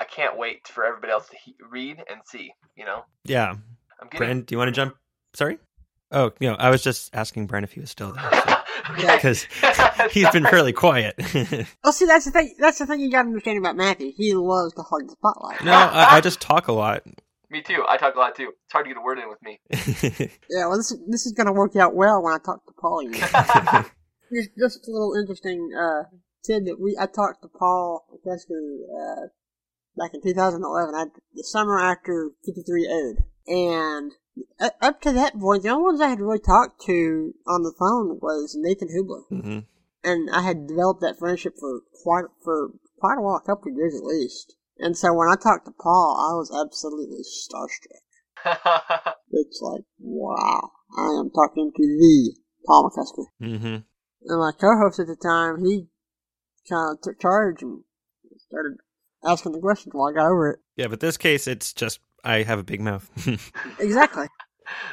[0.00, 2.52] I can't wait for everybody else to he- read and see.
[2.76, 3.50] You know, Yeah,
[4.00, 4.18] I'm getting.
[4.18, 4.94] Brian, do you want to jump?
[5.34, 5.58] Sorry.
[6.10, 8.30] Oh, no, I was just asking Brian if he was still there
[8.92, 9.16] Okay.
[9.16, 9.46] because
[10.12, 11.16] he's been fairly quiet.
[11.84, 12.54] Well, see, that's the thing.
[12.58, 14.12] That's the thing you got to understand about Matthew.
[14.16, 15.62] He loves to hog the spotlight.
[15.64, 17.02] no, I, I just talk a lot.
[17.50, 17.82] Me too.
[17.88, 18.52] I talk a lot too.
[18.64, 19.60] It's hard to get a word in with me.
[20.50, 22.72] Yeah, well, this is, this is going to work out well when I talk to
[22.78, 23.02] Paul.
[23.02, 23.18] You know.
[23.18, 26.04] just, just a little interesting uh,
[26.44, 26.80] tidbit.
[26.80, 29.26] We I talked to Paul McCusker uh,
[29.96, 34.12] back in 2011, I, the summer after 53 Ode, and
[34.60, 37.74] uh, up to that point, the only ones I had really talked to on the
[37.78, 39.58] phone was Nathan Hoobler, hmm
[40.04, 43.76] and I had developed that friendship for quite for quite a while, a couple of
[43.76, 44.54] years at least.
[44.78, 48.04] And so when I talked to Paul, I was absolutely starstruck.
[49.30, 52.34] It's like, wow, I am talking to the
[52.66, 53.46] Paul McCusker.
[53.46, 53.76] Mm-hmm.
[54.26, 55.86] And my co-host at the time, he
[56.68, 57.82] kind of took charge and
[58.48, 58.78] started
[59.24, 60.60] asking the questions while I got over it.
[60.76, 63.10] Yeah, but this case, it's just I have a big mouth.
[63.78, 64.26] Exactly.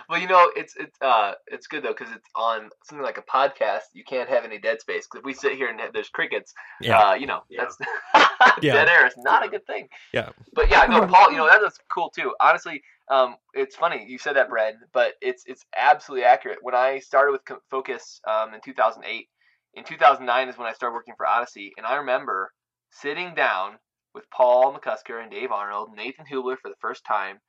[0.09, 3.21] Well, you know, it's it's uh it's good though because it's on something like a
[3.21, 3.81] podcast.
[3.93, 6.99] You can't have any dead space because if we sit here and there's crickets, yeah.
[6.99, 7.77] uh, you know, that's
[8.61, 8.73] Yeah.
[8.73, 9.87] dead air is not a good thing.
[10.13, 10.29] Yeah.
[10.53, 12.33] But yeah, no, Paul, you know that was cool too.
[12.41, 16.59] Honestly, um, it's funny you said that, Brad, but it's it's absolutely accurate.
[16.61, 19.27] When I started with Focus um, in 2008,
[19.75, 22.51] in 2009 is when I started working for Odyssey, and I remember
[22.91, 23.77] sitting down
[24.13, 27.39] with Paul McCusker and Dave Arnold, Nathan Hoobler for the first time,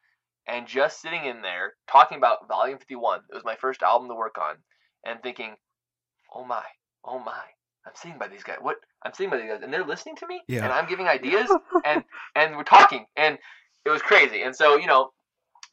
[0.48, 3.20] and just sitting in there talking about Volume 51.
[3.30, 4.56] It was my first album to work on,
[5.04, 5.54] and thinking,
[6.34, 6.62] oh my,
[7.04, 7.42] oh my.
[7.86, 8.56] I'm sitting by these guys.
[8.60, 10.64] What I'm sitting by these guys, and they're listening to me, Yeah.
[10.64, 11.48] and I'm giving ideas,
[11.84, 12.02] and
[12.34, 13.38] and we're talking, and
[13.84, 14.42] it was crazy.
[14.42, 15.12] And so you know,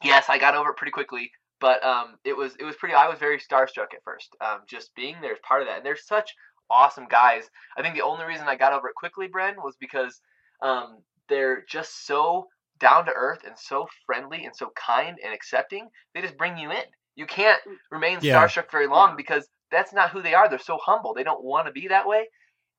[0.02, 2.94] yes, I got over it pretty quickly, but um, it was it was pretty.
[2.94, 5.78] I was very starstruck at first, um, just being there as part of that.
[5.78, 6.32] And they're such
[6.70, 7.50] awesome guys.
[7.76, 10.20] I think the only reason I got over it quickly, Bren, was because
[10.62, 12.46] um, they're just so
[12.78, 15.88] down to earth and so friendly and so kind and accepting.
[16.14, 16.84] They just bring you in.
[17.16, 17.76] You can't mm.
[17.90, 18.46] remain Yeah.
[18.46, 20.48] starstruck very long because that's not who they are.
[20.48, 21.14] They're so humble.
[21.14, 22.26] They don't want to be that way,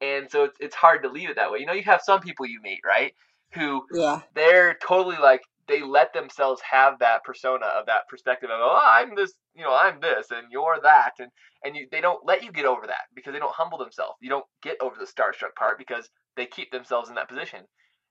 [0.01, 1.60] and so it's it's hard to leave it that way.
[1.60, 3.13] You know, you have some people you meet, right,
[3.53, 4.21] who Yeah.
[4.36, 9.15] they're totally like they let themselves have that persona of that perspective of oh I'm
[9.15, 11.31] this you know I'm this and you're that and
[11.63, 14.29] and you they don't let you get over that because they don't humble themselves you
[14.29, 17.62] don't get over the starstruck part because they keep themselves in that position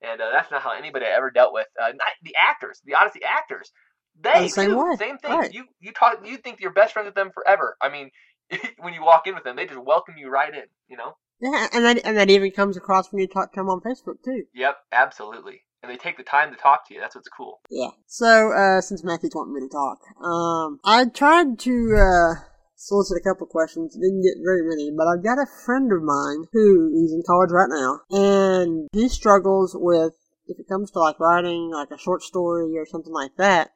[0.05, 3.21] and uh, that's not how anybody I ever dealt with uh, the actors the Odyssey
[3.25, 3.71] actors
[4.21, 5.53] they the same too, same thing Right.
[5.53, 8.11] you you talk you think you're best friends with them forever I mean
[8.79, 11.67] when you walk in with them they just welcome you right in you know Yeah,
[11.73, 14.45] and that and that even comes across when you talk to them on Facebook too.
[14.55, 17.90] yep absolutely and they take the time to talk to you that's what's cool Yeah.
[18.07, 22.37] So, uh, since Matthew's wanting me to talk, um, I tried to,
[22.85, 23.94] uh, solicit a couple questions.
[23.94, 27.51] Didn't get very many, but I've got a friend of mine who he's in college
[27.51, 30.12] right now, and he struggles with,
[30.47, 33.70] if it comes to like writing like a short story or something like that,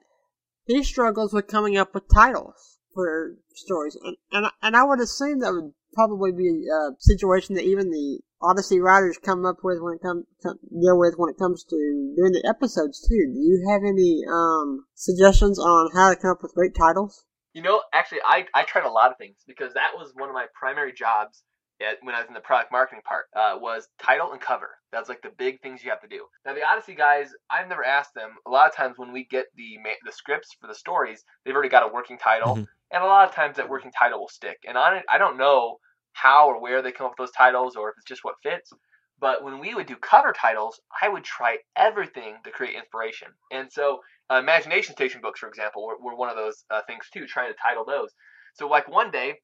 [0.67, 5.41] he struggles with coming up with titles for stories, and and, and I would assume
[5.41, 9.95] that would probably be a situation that even the Odyssey writers come up with when
[9.95, 13.33] it comes deal with when it comes to doing the episodes too.
[13.33, 17.25] Do you have any um suggestions on how to come up with great titles?
[17.59, 20.35] You know, actually, I, I tried a lot of things because that was one of
[20.37, 21.43] my primary jobs
[21.83, 23.25] at, when I was in the product marketing part.
[23.35, 24.71] Uh, was title and cover.
[24.93, 26.25] That's like the big things you have to do.
[26.47, 28.31] Now the Odyssey guys, I've never asked them.
[28.47, 31.69] A lot of times when we get the the scripts for the stories, they've already
[31.69, 32.69] got a working title, Mhm.
[32.93, 34.59] and a lot of times that working title will stick.
[34.65, 35.79] And on it, I don't know
[36.13, 38.73] how or where they come up with those titles or if it's just what fits.
[39.21, 43.29] But when we would do cover titles, I would try everything to create inspiration.
[43.51, 44.01] And so,
[44.31, 47.51] uh, Imagination Station books, for example, were, were one of those uh, things too, trying
[47.51, 48.11] to title those.
[48.55, 49.41] So, like one day,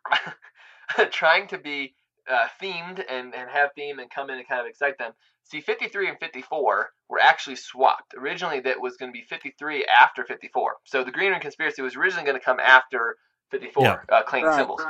[1.10, 1.94] trying to be
[2.30, 5.12] uh, themed and, and have theme and come in and kind of excite them.
[5.44, 8.14] See, 53 and 54 were actually swapped.
[8.16, 10.76] Originally, that was going to be 53 after 54.
[10.84, 13.16] So, the Green Ring Conspiracy was originally going to come after
[13.50, 14.16] 54, Yeah.
[14.16, 14.56] uh, Clayton Right.
[14.58, 14.80] Cymbals.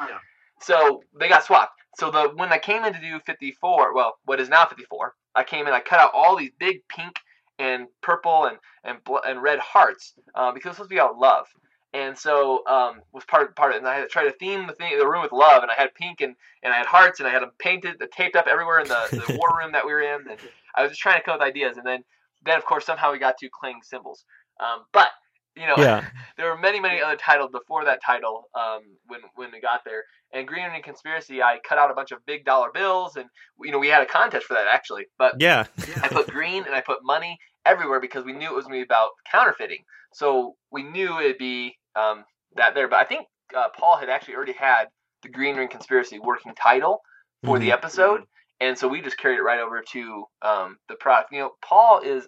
[0.60, 1.80] So they got swapped.
[1.96, 5.44] So the when I came in to do 54, well, what is now 54, I
[5.44, 7.16] came in, I cut out all these big pink
[7.58, 11.18] and purple and and bl- and red hearts uh, because it's supposed to be about
[11.18, 11.46] love.
[11.92, 13.78] And so um, was part part of it.
[13.78, 15.62] And I had to try to theme the thing, the room with love.
[15.62, 18.34] And I had pink and, and I had hearts and I had them painted, taped
[18.36, 20.28] up everywhere in the, the war room that we were in.
[20.28, 20.38] And
[20.74, 21.76] I was just trying to come up with ideas.
[21.76, 22.02] And then
[22.44, 24.24] then of course somehow we got to clang cymbals.
[24.60, 25.08] Um, but
[25.56, 26.04] you know, Yeah.
[26.36, 30.04] there were many, many other titles before that title um, when when we got there.
[30.32, 33.26] And Green Onion Conspiracy, I cut out a bunch of big dollar bills, and
[33.60, 35.06] you know we had a contest for that actually.
[35.18, 35.66] But Yeah.
[36.02, 38.84] I put green and I put money everywhere because we knew it was going to
[38.84, 39.84] be about counterfeiting.
[40.12, 42.24] So we knew it'd be um,
[42.56, 42.88] that there.
[42.88, 44.86] But I think uh, Paul had actually already had
[45.22, 47.00] the Green Ring Conspiracy working title
[47.44, 47.72] for the Mhm.
[47.74, 48.22] episode,
[48.60, 51.30] and so we just carried it right over to um, the product.
[51.32, 52.26] You know, Paul is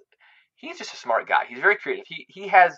[0.55, 1.45] he's just a smart guy.
[1.49, 2.05] He's very creative.
[2.07, 2.77] He he has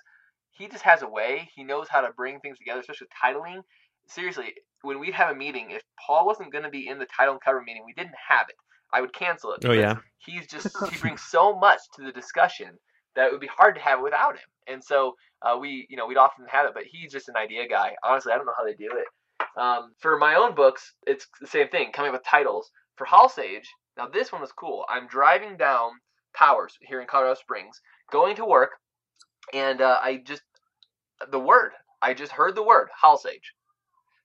[0.58, 1.48] he just has a way.
[1.54, 3.62] He knows how to bring things together, especially with titling.
[4.08, 7.34] Seriously, when we'd have a meeting, if Paul wasn't going to be in the title
[7.34, 8.56] and cover meeting, we didn't have it.
[8.92, 9.64] I would cancel it.
[9.64, 9.96] Oh, yeah.
[10.18, 12.78] He's just he brings so much to the discussion
[13.14, 14.48] that it would be hard to have it without him.
[14.66, 17.68] And so uh, we, you know, we'd often have it, but he's just an idea
[17.68, 17.94] guy.
[18.04, 19.06] Honestly, I don't know how they do it.
[19.60, 22.70] Um, for my own books, it's the same thing, coming up with titles.
[22.96, 24.84] For Howl Sage, now this one was cool.
[24.88, 25.90] I'm driving down
[26.34, 27.80] Powers here in Colorado Springs,
[28.12, 28.72] going to work,
[29.52, 30.42] and uh, I just
[31.30, 31.72] the word.
[32.02, 33.54] I just heard the word Howl Sage.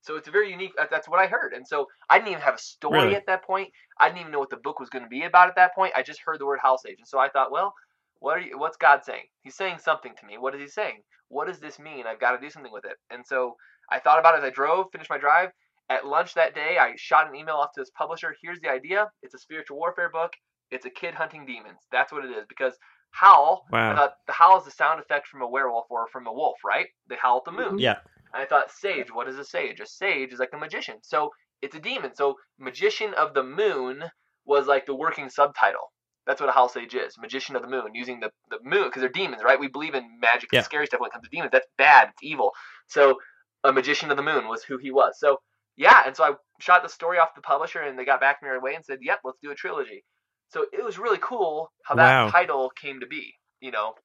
[0.01, 0.73] So it's a very unique.
[0.91, 3.15] That's what I heard, and so I didn't even have a story Really?
[3.15, 3.69] at that point.
[3.99, 5.93] I didn't even know what the book was going to be about at that point.
[5.95, 7.73] I just heard the word Howl Sage, and so I thought, well,
[8.19, 8.59] what are you?
[8.59, 9.23] What's God saying?
[9.43, 10.37] He's saying something to me.
[10.37, 11.01] What is He saying?
[11.29, 12.05] What does this mean?
[12.05, 12.97] I've got to do something with it.
[13.09, 13.55] And so
[13.89, 15.49] I thought about it as I drove, finished my drive,
[15.89, 18.35] at lunch that day, I shot an email off to this publisher.
[18.41, 19.09] Here's the idea.
[19.21, 20.33] It's a spiritual warfare book.
[20.71, 21.79] It's a kid hunting demons.
[21.91, 22.45] That's what it is.
[22.49, 22.73] Because
[23.13, 23.95] howl, I Wow.
[23.95, 26.87] thought the howl is the sound effect from a werewolf or from a wolf, right?
[27.07, 27.73] They howl at the moon.
[27.73, 27.79] Mm-hmm.
[27.79, 27.99] Yeah.
[28.33, 29.79] And I thought, sage, what is a sage?
[29.79, 30.97] A sage is like a magician.
[31.03, 31.29] So
[31.61, 32.15] it's a demon.
[32.15, 34.03] So magician of the moon
[34.45, 35.91] was like the working subtitle.
[36.25, 37.15] That's what a howl sage is.
[37.19, 39.59] Magician of the moon, using the, the moon, because they're demons, right?
[39.59, 40.63] We believe in magic and Yeah.
[40.63, 41.51] scary stuff when it comes to demons.
[41.51, 42.09] That's bad.
[42.09, 42.51] It's evil.
[42.87, 43.19] So
[43.63, 45.19] a magician of the moon was who he was.
[45.19, 45.37] So
[45.75, 48.45] yeah, and so I shot the story off the publisher, and they got back to
[48.45, 50.03] me right away and said, "Yep, let's do a trilogy."
[50.53, 52.27] So it was really cool how that Wow.
[52.29, 53.95] title came to be, you know,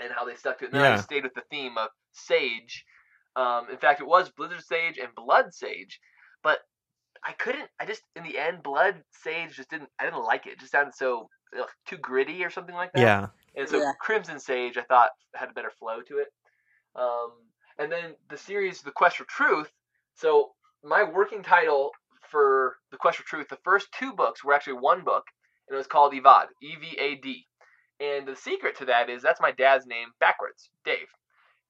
[0.00, 0.68] and how they stuck to it.
[0.68, 0.96] And then I Yeah.
[0.96, 2.84] stayed with the theme of sage.
[3.36, 6.00] Um, in fact, it was Blizzard Sage and Blood Sage,
[6.42, 6.60] but
[7.24, 7.70] I couldn't.
[7.80, 9.90] I just in the end, Blood Sage just didn't.
[10.00, 10.54] I didn't like it.
[10.54, 13.02] It just sounded so ugh, too gritty or something like that.
[13.02, 13.28] Yeah.
[13.56, 13.92] And so Yeah.
[14.00, 16.28] Crimson Sage, I thought had a better flow to it.
[16.96, 17.32] Um,
[17.78, 19.70] and then the series, The Quest for Truth.
[20.14, 20.52] So
[20.84, 21.92] my working title
[22.30, 25.24] for The Quest for Truth, the first two books were actually one book,
[25.68, 27.46] and it was called Evad, E V A D.
[28.00, 31.08] And the secret to that is that's my dad's name backwards, Dave.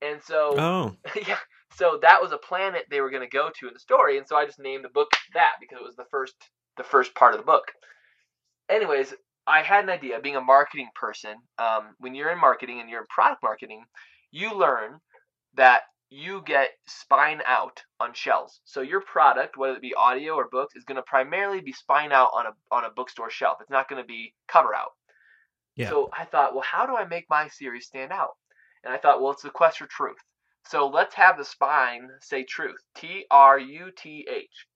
[0.03, 0.97] And so Oh.
[1.27, 1.39] yeah,
[1.75, 4.27] so that was a planet they were going to go to in the story, and
[4.27, 6.35] so I just named the book that because it was the first
[6.77, 7.73] the first part of the book.
[8.69, 9.15] Anyways,
[9.47, 10.21] I had an idea.
[10.21, 13.85] Being a marketing person, um, when you're in marketing and you're in product marketing,
[14.31, 14.99] you learn
[15.55, 18.61] that you get spine out on shelves.
[18.65, 22.13] So your product, whether it be audio or books, is going to primarily be spine
[22.13, 23.59] out on a on a bookstore shelf.
[23.61, 24.93] It's not going to be cover out.
[25.75, 25.91] Yeah.
[25.91, 28.37] So I thought, well, how do I make my series stand out?
[28.85, 30.17] And I thought, well, it's the quest for truth.
[30.65, 32.81] So let's have the spine say truth.
[32.97, 34.67] T R U T H.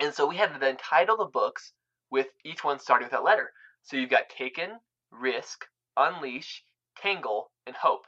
[0.00, 1.72] And so we had to then title the books
[2.10, 3.50] with each one starting with that letter.
[3.82, 4.70] So you've got Taken,
[5.10, 6.64] Risk, Unleash,
[7.00, 8.06] Tangle, and Hope.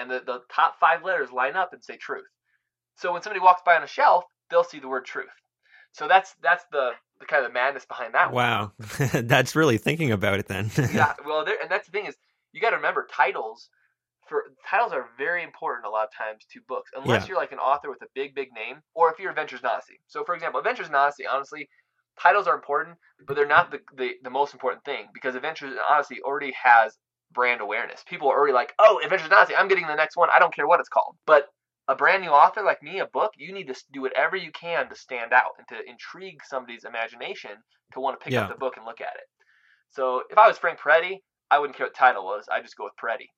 [0.00, 2.26] And the, the top five letters line up and say truth.
[2.96, 5.26] So when somebody walks by on a shelf, they'll see the word truth.
[5.92, 8.44] So that's that's the, the kind of the madness behind that one.
[8.44, 8.72] Wow.
[9.12, 10.70] That's really thinking about it then.
[10.92, 12.14] yeah, well, there, and that's the thing is,
[12.52, 13.68] you got to remember titles.
[14.28, 17.28] For titles are very important a lot of times to books, unless Yeah.
[17.28, 20.00] you're like an author with a big, big name, or if you're Adventures in Odyssey.
[20.06, 21.66] So, for example, Adventures in Odyssey, honestly,
[22.20, 25.78] titles are important, but they're not the, the, the most important thing because Adventures in
[25.90, 26.98] Odyssey already has
[27.32, 28.02] brand awareness.
[28.08, 30.28] People are already like, oh, Adventures in Odyssey, I'm getting the next one.
[30.34, 31.16] I don't care what it's called.
[31.26, 31.46] But
[31.88, 34.88] a brand new author like me, a book, you need to do whatever you can
[34.88, 37.52] to stand out and to intrigue somebody's imagination
[37.94, 38.42] to want to pick Yeah.
[38.42, 39.24] up the book and look at it.
[39.90, 41.18] So if I was Frank Peretti,
[41.50, 42.44] I wouldn't care what the title was.
[42.52, 43.28] I'd just go with Peretti.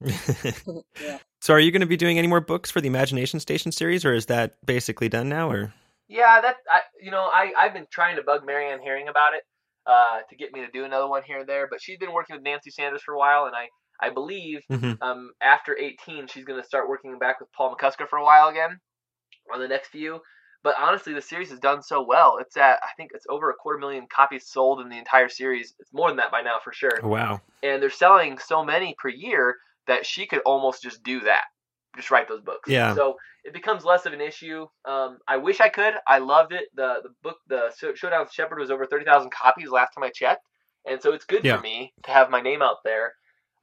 [1.02, 1.18] yeah.
[1.40, 4.04] so are you going to be doing any more books for the Imagination Station series
[4.04, 5.72] or is that basically done now or
[6.10, 9.42] yeah, that I, you know, I I've been trying to bug Marianne Hering about it
[9.88, 12.36] uh, to get me to do another one here and there, but she's been working
[12.36, 13.68] with Nancy Sanders for a while, and I
[14.00, 14.98] I believe Mhm.
[15.02, 18.46] um, after 18 she's going to start working back with Paul McCusker for a while
[18.48, 18.78] again
[19.52, 20.20] on the next few.
[20.62, 22.38] But honestly, the series has done so well.
[22.38, 25.74] It's at I think it's over a quarter million copies sold in the entire series.
[25.80, 27.00] It's more than that by now for sure.
[27.02, 27.40] Wow.
[27.62, 29.56] and they're selling so many per year
[29.88, 31.44] that she could almost just do that,
[31.98, 32.68] just write those books.
[32.70, 32.94] Yeah.
[32.94, 34.66] So it becomes less of an issue.
[34.86, 35.94] Um, I wish I could.
[36.06, 36.64] I loved it.
[36.74, 40.10] the The book, the Showdown with Shepherd, was over thirty thousand copies last time I
[40.10, 40.44] checked,
[40.88, 41.56] and so it's good Yeah.
[41.56, 43.12] for me to have my name out there.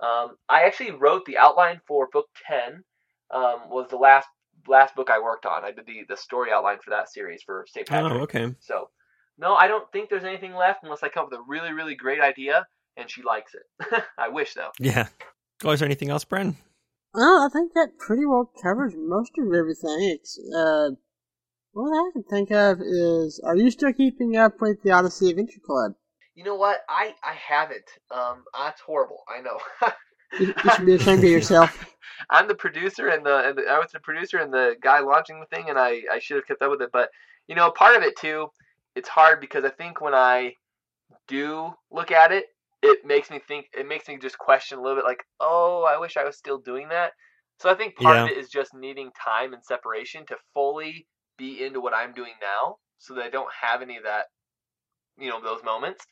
[0.02, 2.84] Um, I actually wrote the outline for book ten.
[3.32, 4.28] Um, was the last
[4.68, 5.64] last book I worked on.
[5.66, 7.88] I did the the story outline for that series for St.
[7.88, 8.14] Patrick.
[8.14, 8.54] Oh, okay.
[8.60, 8.90] So,
[9.38, 11.96] no, I don't think there's anything left unless I come up with a really, really
[11.96, 12.66] great idea
[12.98, 14.04] and she likes it.
[14.18, 14.72] I wish though.
[14.80, 15.08] Yeah.
[15.64, 16.56] Oh, is there anything else, Bren?
[17.16, 19.98] Well, I think that pretty well covers most of everything.
[20.02, 20.90] It's, uh,
[21.72, 25.62] what I can think of is, are you still keeping up with the Odyssey Adventure
[25.66, 25.94] Club?
[26.36, 26.82] You know what?
[26.90, 27.90] I I haven't.
[28.12, 29.24] Um, that's horrible.
[29.30, 29.58] I know.
[30.38, 31.96] You, you should be ashamed of yourself.
[32.30, 35.40] I'm the producer and the, and the I was the producer and the guy launching
[35.40, 36.90] the thing, and I I should have kept up with it.
[36.92, 37.10] But
[37.48, 38.48] you know, part of it too,
[38.94, 40.56] it's hard because I think when I
[41.30, 42.48] do look at it,
[42.86, 43.68] it makes me think.
[43.78, 46.60] It makes me just question a little bit, like, oh, I wish I was still
[46.60, 47.14] doing that.
[47.60, 51.64] So I think part of it is just needing time and separation to fully be
[51.64, 54.26] into what I'm doing now, so that I don't have any of that,
[55.18, 56.06] you know, those moments.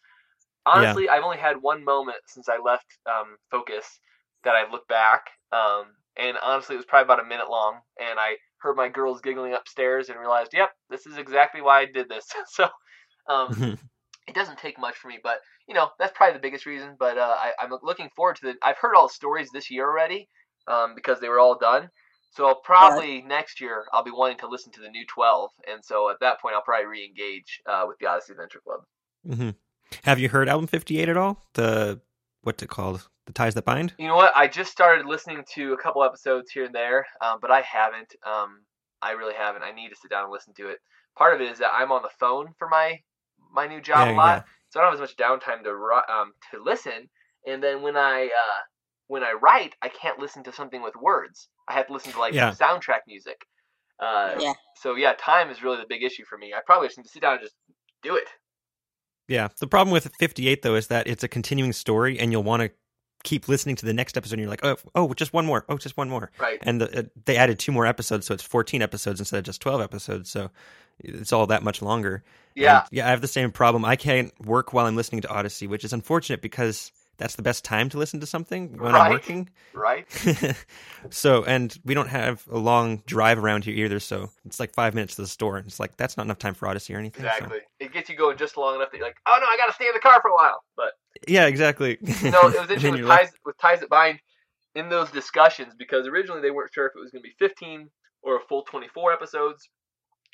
[0.65, 3.99] Honestly, I've only had one moment since I left um, Focus
[4.43, 5.85] that I've looked back, um,
[6.17, 9.53] and honestly, it was probably about a minute long, and I heard my girls giggling
[9.53, 12.25] upstairs and realized, yep, this is exactly why I did this.
[12.47, 12.69] so
[13.29, 13.55] um,
[14.27, 16.95] it doesn't take much for me, but you know that's probably the biggest reason.
[16.97, 18.55] But uh, I, I'm looking forward to the.
[18.63, 20.27] I've heard all the stories this year already
[20.67, 21.89] um, because they were all done.
[22.31, 25.85] So I'll probably next year I'll be wanting to listen to the new 12, and
[25.85, 28.81] so at that point I'll probably re-engage uh, with the Odyssey Adventure Club.
[29.23, 29.49] hmm
[30.03, 31.43] Have you heard album 58 at all?
[31.53, 32.01] The,
[32.41, 33.07] what's it called?
[33.27, 33.93] The Ties That Bind?
[33.99, 34.35] You know what?
[34.35, 38.15] I just started listening to a couple episodes here and there, um, but I haven't.
[38.25, 38.61] Um,
[39.01, 39.63] I really haven't.
[39.63, 40.79] I need to sit down and listen to it.
[41.15, 42.99] Part of it is that I'm on the phone for my
[43.53, 44.43] my new job Yeah, a lot, yeah.
[44.69, 45.69] so I don't have as much downtime to
[46.13, 47.09] um to listen.
[47.47, 48.59] And then when I uh
[49.07, 51.49] when I write, I can't listen to something with words.
[51.67, 52.51] I have to listen to like Yeah.
[52.51, 53.37] soundtrack music.
[53.99, 54.53] Uh, Yeah.
[54.81, 56.53] So yeah, time is really the big issue for me.
[56.53, 57.55] I probably just need to sit down and just
[58.01, 58.27] do it.
[59.27, 59.49] Yeah.
[59.59, 62.71] The problem with 58 though is that it's a continuing story, and you'll want to
[63.23, 64.33] keep listening to the next episode.
[64.33, 65.63] and You're like, oh, oh, just one more.
[65.69, 66.29] Oh, just one more.
[66.39, 66.59] Right.
[66.63, 69.61] And the, uh, they added two more episodes, so it's 14 episodes instead of just
[69.61, 70.29] 12 episodes.
[70.29, 70.49] So
[70.99, 72.23] it's all that much longer.
[72.55, 72.79] Yeah.
[72.81, 73.07] And, yeah.
[73.07, 73.83] I have the same problem.
[73.85, 77.63] I can't work while I'm listening to Odyssey, which is unfortunate because that's the best
[77.63, 79.05] time to listen to something when Right.
[79.07, 79.49] I'm working.
[79.73, 80.05] Right.
[81.09, 83.99] so, and we don't have a long drive around here either.
[83.99, 85.57] So it's like five minutes to the store.
[85.57, 87.23] And it's like, that's not enough time for Odyssey or anything.
[87.23, 87.59] so- Exactly.
[87.79, 89.73] It gets you going just long enough that you're like, oh no, I got to
[89.73, 90.63] stay in the car for a while.
[90.75, 90.93] But
[91.27, 91.97] Yeah, exactly.
[92.01, 94.19] no, it was interesting with ties with ties that bind
[94.75, 97.89] in those discussions because originally they weren't sure if it was going to be 15
[98.23, 99.69] or a full 24 episodes,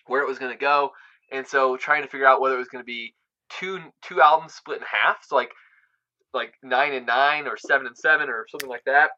[0.10, 0.92] where it was going to go,
[1.32, 3.14] and so trying to figure out whether it was going to be
[3.50, 5.52] two two albums split in half, so like
[6.34, 9.12] like nine and nine or seven and seven or something like that.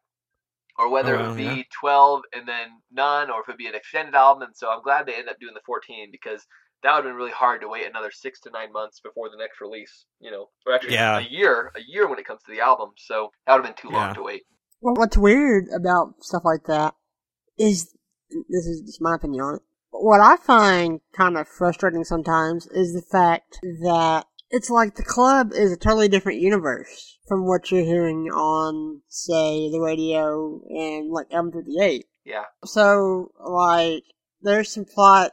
[0.78, 1.62] Or whether Oh, it wow, would be yeah.
[1.80, 4.44] 12 and then none, or if it would be an extended album.
[4.44, 6.46] And so I'm glad they ended up doing the 14 because
[6.82, 9.36] that would have been really hard to wait another six to nine months before the
[9.36, 11.18] next release, you know, or actually Yeah.
[11.18, 12.92] a year, a year when it comes to the album.
[12.96, 14.44] So that would have been too long to wait.
[14.80, 16.94] Well, what's weird about stuff like that
[17.58, 17.94] is
[18.30, 19.62] this is just my opinion on it.
[19.92, 25.52] What I find kind of frustrating sometimes is the fact that it's like the club
[25.52, 31.28] is a totally different universe from what you're hearing on, say, the radio and like
[31.30, 32.02] M58.
[32.24, 34.04] Yeah, So, like,
[34.40, 35.32] there's some plot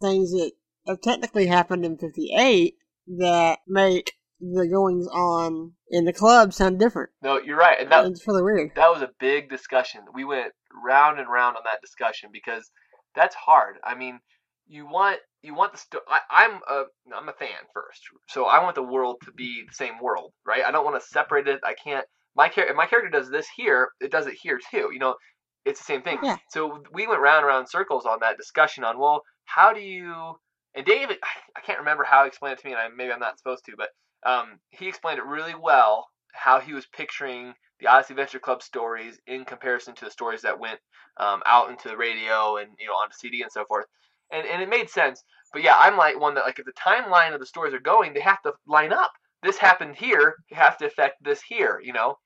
[0.00, 0.52] things that
[0.86, 2.74] have technically happened in 58
[3.18, 7.10] that make the goings on in the club sound different.
[7.22, 8.70] no, you're right, and that it's really weird.
[8.76, 10.02] that was a big discussion.
[10.14, 10.52] We went
[10.84, 12.70] round and round on that discussion because
[13.14, 13.76] that's hard.
[13.84, 14.20] I mean,
[14.66, 18.62] you want you want the sto- I, I'm a I'm a fan first, so I
[18.62, 20.64] want the world to be the same world, right?
[20.64, 21.60] I don't want to separate it.
[21.64, 22.06] I can't.
[22.36, 24.90] My character, if my character does this here, it does it here too.
[24.92, 25.16] You know,
[25.64, 26.18] it's the same thing.
[26.22, 26.36] Yeah.
[26.50, 30.34] So we went round and round circles on that discussion on well, how do you?
[30.74, 31.18] And David,
[31.56, 33.64] I can't remember how he explained it to me, and I, maybe I'm not supposed
[33.66, 33.88] to, but
[34.28, 39.18] um, he explained it really well how he was picturing the Odyssey Adventure Club stories
[39.26, 40.80] in comparison to the stories that went
[41.18, 43.86] um, out into the radio and you know onto CD and so forth,
[44.32, 45.22] and and it made sense.
[45.52, 48.14] But yeah, I'm like one that like if the timeline of the stories are going,
[48.14, 49.12] they have to line up.
[49.42, 52.18] This happened here, it has to affect this here, you know.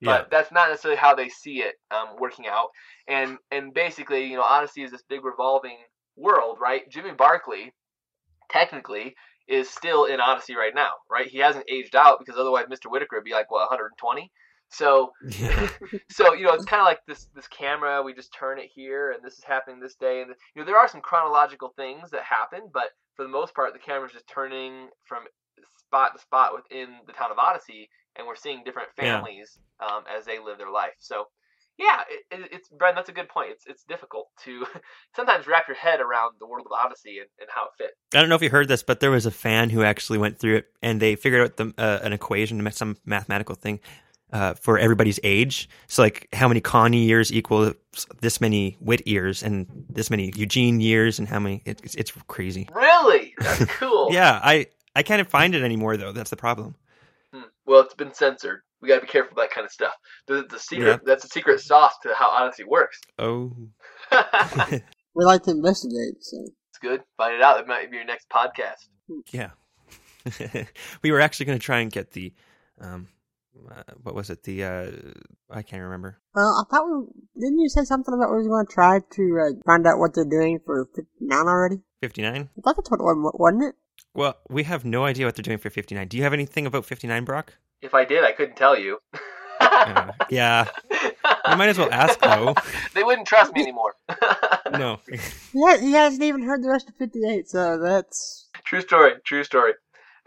[0.00, 0.18] yeah.
[0.18, 2.68] But that's not necessarily how they see it um, working out.
[3.08, 5.78] And and basically, you know, Odyssey is this big revolving
[6.16, 6.88] world, right?
[6.90, 7.72] Jimmy Barclay,
[8.50, 9.14] technically,
[9.48, 11.26] is still in Odyssey right now, right?
[11.28, 12.90] He hasn't aged out because otherwise, Mr.
[12.90, 14.30] Whittaker would be like what 120.
[14.70, 15.68] So yeah.
[16.10, 19.12] so you know it's kind of like this this camera we just turn it here
[19.12, 22.22] and this is happening this day and you know there are some chronological things that
[22.22, 25.24] happen but for the most part the camera's just turning from
[25.78, 29.14] spot to spot within the town of odyssey and we're seeing different Yeah.
[29.14, 31.24] families um, as they live their life so
[31.78, 34.66] yeah it, it, it's Bren, that's a good point it's it's difficult to
[35.16, 38.20] sometimes wrap your head around the world of odyssey and, and how it fits I
[38.20, 40.56] don't know if you heard this, but there was a fan who actually went through
[40.56, 43.80] it and they figured out the, uh, an equation, some mathematical thing
[44.32, 45.68] uh, for everybody's age.
[45.86, 47.72] So, like, how many Connie years equal
[48.20, 51.62] this many Whit years and this many Eugene years and how many.
[51.64, 52.68] It, it's, it's crazy.
[52.72, 56.12] really that's cool Yeah, I, I can't find it anymore, though.
[56.12, 56.74] That's the problem.
[57.32, 57.42] Hmm.
[57.66, 58.60] Well, it's been censored.
[58.80, 59.94] We got to be careful with that kind of stuff.
[60.26, 63.00] The, the secret that's the secret sauce to how Odyssey works.
[63.18, 63.52] Oh.
[65.14, 66.36] We like to investigate, so.
[66.70, 67.02] It's good.
[67.16, 67.58] Find it out.
[67.58, 68.86] It might be your next podcast.
[69.32, 69.50] yeah.
[71.02, 72.32] we were actually going to try and get the.
[72.80, 73.08] Um,
[73.70, 74.42] uh, what was it?
[74.44, 74.64] The.
[74.64, 74.90] Uh,
[75.50, 76.18] I can't remember.
[76.34, 77.06] Well, I thought we
[77.40, 80.14] didn't you say something about we were going to try to uh, find out what
[80.14, 81.80] they're doing for 59 already?
[82.00, 82.48] 59?
[82.56, 83.74] I thought that's what it was, wasn't it?
[84.14, 86.08] Well, we have no idea what they're doing for 59.
[86.08, 87.54] Do you have anything about 59, Brock?
[87.82, 88.98] If I did, I couldn't tell you.
[89.60, 90.66] Uh, yeah.
[91.44, 92.54] I might as well ask, though.
[92.94, 93.94] they wouldn't trust me anymore.
[94.70, 95.00] No.
[95.54, 98.48] Yeah, he hasn't even heard the rest of 58, so that's.
[98.64, 99.12] true story.
[99.24, 99.72] True story.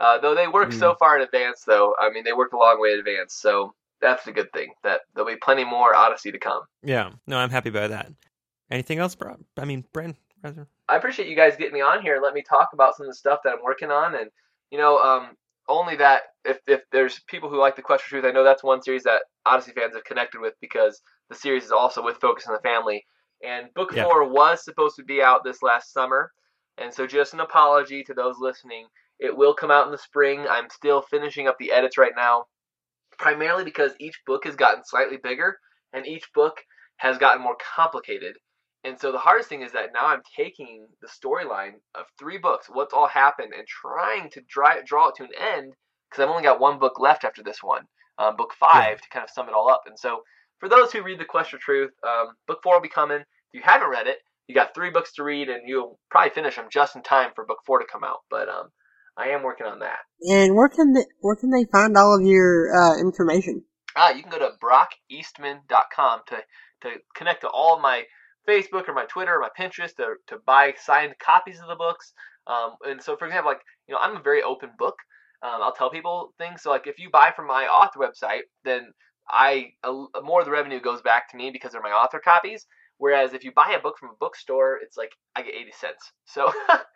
[0.01, 1.93] Uh, though they worked so far in advance, though.
[1.99, 4.73] I mean, they work a long way in advance, so that's a good thing.
[4.83, 6.63] That there'll be plenty more Odyssey to come.
[6.81, 7.11] Yeah.
[7.27, 8.11] No, I'm happy about that.
[8.71, 9.39] Anything else, Brock?
[9.57, 10.67] I mean, Bren, rather.
[10.89, 13.11] I appreciate you guys getting me on here and let me talk about some of
[13.11, 14.15] the stuff that I'm working on.
[14.15, 14.31] And
[14.71, 15.35] you know, um,
[15.69, 18.63] only that if if there's people who like the Quest for Truth, I know that's
[18.63, 22.47] one series that Odyssey fans have connected with because the series is also with Focus
[22.47, 23.05] on the Family.
[23.43, 24.05] And book Yeah.
[24.05, 26.31] four was supposed to be out this last summer,
[26.77, 28.87] and so just an apology to those listening.
[29.21, 30.47] It will come out in the spring.
[30.49, 32.45] I'm still finishing up the edits right now,
[33.19, 35.59] primarily because each book has gotten slightly bigger
[35.93, 36.57] and each book
[36.97, 38.35] has gotten more complicated.
[38.83, 42.67] And so the hardest thing is that now I'm taking the storyline of three books,
[42.67, 45.73] what's all happened, and trying to dry, draw it to an end
[46.09, 47.83] because I've only got one book left after this one,
[48.17, 49.83] um, book five, to kind of sum it all up.
[49.85, 50.23] And so
[50.59, 53.19] for those who read The Quest for Truth, um, book four will be coming.
[53.19, 54.17] If you haven't read it,
[54.47, 57.45] you got three books to read, and you'll probably finish them just in time for
[57.45, 58.19] book four to come out.
[58.31, 58.69] But um,
[59.21, 59.99] I am working on that.
[60.29, 63.63] And where can they, where can they find all of your uh, information?
[63.95, 66.37] Ah, you can go to brockeastman.com to
[66.81, 68.03] to connect to all of my
[68.49, 72.13] Facebook or my Twitter or my Pinterest to, to buy signed copies of the books.
[72.47, 74.95] Um, and so, for example, like you know, I'm a very open book.
[75.43, 76.63] Um, I'll tell people things.
[76.63, 78.91] So, like if you buy from my author website, then
[79.29, 79.73] I
[80.23, 82.65] more of the revenue goes back to me because they're my author copies.
[83.01, 86.11] Whereas if you buy a book from a bookstore, it's like I get 80 cents.
[86.25, 86.51] So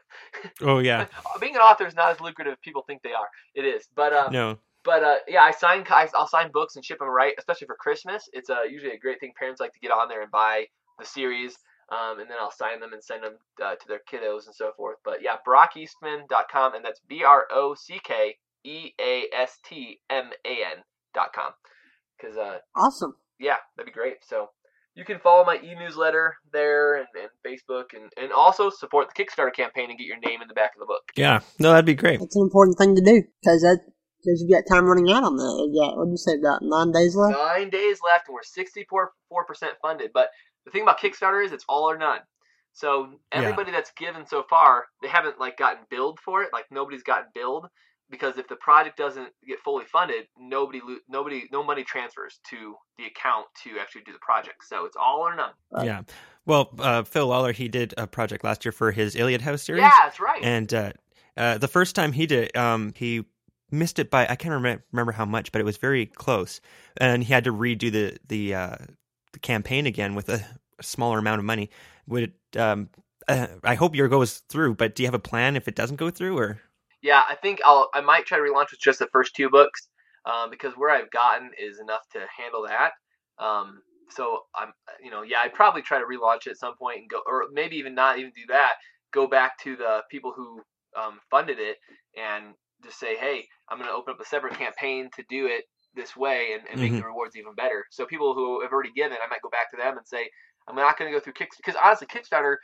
[0.62, 1.08] Oh yeah.
[1.42, 3.28] being an author is not as lucrative as people think they are.
[3.56, 4.60] It is, but um, No.
[4.84, 7.76] but uh, yeah, I sign I- I'll sign books and ship them right, especially for
[7.76, 8.30] Christmas.
[8.34, 9.34] It's uh, usually a great thing.
[9.38, 10.66] Parents like to get on there and buy
[11.00, 11.56] the series,
[11.92, 14.72] um, and then I'll sign them and send them uh, to their kiddos and so
[14.78, 14.98] forth.
[15.04, 20.30] But yeah, BrockEastman.com, and that's B R O C K E A S T M
[20.46, 20.84] A N
[21.14, 21.52] dot com.
[22.18, 23.16] Because uh, Awesome.
[23.40, 24.18] yeah, that'd be great.
[24.26, 24.50] So
[24.96, 29.54] you can follow my e-newsletter there and, and Facebook, and, and also support the Kickstarter
[29.54, 31.04] campaign and get your name in the back of the book.
[31.16, 31.42] Yeah.
[31.60, 32.20] No, that'd be great.
[32.20, 33.80] That's an important thing to do because that
[34.26, 35.70] because you got time running out on that.
[35.72, 37.38] You got what did you say about nine days left?
[37.38, 39.12] Nine days left, and we're 64
[39.48, 40.12] percent funded.
[40.14, 40.30] But
[40.66, 42.22] the thing about Kickstarter is it's all or none.
[42.74, 46.50] So everybody that's given so far, they haven't like gotten billed for it.
[46.52, 47.68] Like nobody's gotten billed
[48.10, 52.76] because if the project doesn't get fully funded, nobody lo- nobody no money transfers to
[52.98, 54.64] the account to actually do the project.
[54.68, 55.52] So it's all or none.
[55.72, 55.86] Right.
[55.86, 56.02] Yeah.
[56.46, 59.82] Well, uh, Phil Lollar, he did a project last year for his Iliad House series.
[59.82, 60.44] Yeah, that's right.
[60.44, 60.92] And uh,
[61.36, 63.26] uh, the first time he did um, he
[63.72, 66.62] missed it by I can't remember, remember how much, but it was very close.
[66.98, 68.76] And he had to redo the the, uh,
[69.34, 70.46] the campaign again with a,
[70.82, 71.70] smaller amount of money.
[72.08, 72.90] Would it, um,
[73.28, 75.96] uh, I hope your goes through, but do you have a plan if it doesn't
[75.96, 76.60] go through, or
[77.06, 79.90] Yeah, I think I'll I might try to relaunch with just the first two books
[80.26, 82.94] um, because where I've gotten is enough to handle that.
[83.38, 86.98] Um, so I'm you know yeah I'd probably try to relaunch it at some point
[87.02, 88.74] and go or maybe even not even do that.
[89.14, 90.62] Go back to the people who
[91.00, 91.78] um, funded it
[92.18, 95.66] and just say hey I'm going to open up a separate campaign to do it
[95.96, 96.98] this way and, and make Mhm.
[97.02, 97.86] the rewards even better.
[97.92, 100.28] So people who have already given I might go back to them and say
[100.68, 102.56] I'm not going to go through Kickstarter because honestly Kickstarter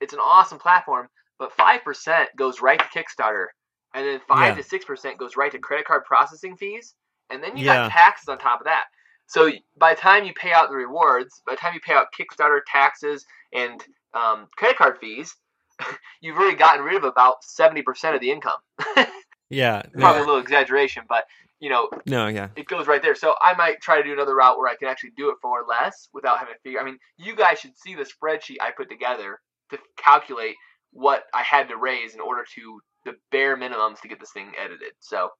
[0.00, 1.08] it's an awesome platform
[1.40, 3.46] but five percent goes right to Kickstarter
[3.94, 4.54] and then five Yeah.
[4.56, 6.94] to six percent goes right to credit card processing fees,
[7.30, 7.84] and then you Yeah.
[7.84, 8.84] got taxes on top of that.
[9.26, 12.08] So by the time you pay out the rewards, by the time you pay out
[12.18, 13.82] Kickstarter taxes and
[14.14, 15.34] um, credit card fees,
[16.20, 18.58] you've already gotten rid of about seventy percent of the income.
[19.50, 21.24] yeah, Probably no, a little exaggeration, but
[21.60, 23.14] you know no, yeah, it goes right there.
[23.14, 25.64] So I might try to do another route where I can actually do it for
[25.68, 26.80] less without having to figure.
[26.80, 29.40] I mean, you guys should see the spreadsheet I put together
[29.70, 30.56] to calculate
[30.92, 34.52] what I had to raise in order to the bare minimums to get this thing
[34.62, 34.92] edited.
[35.00, 35.30] So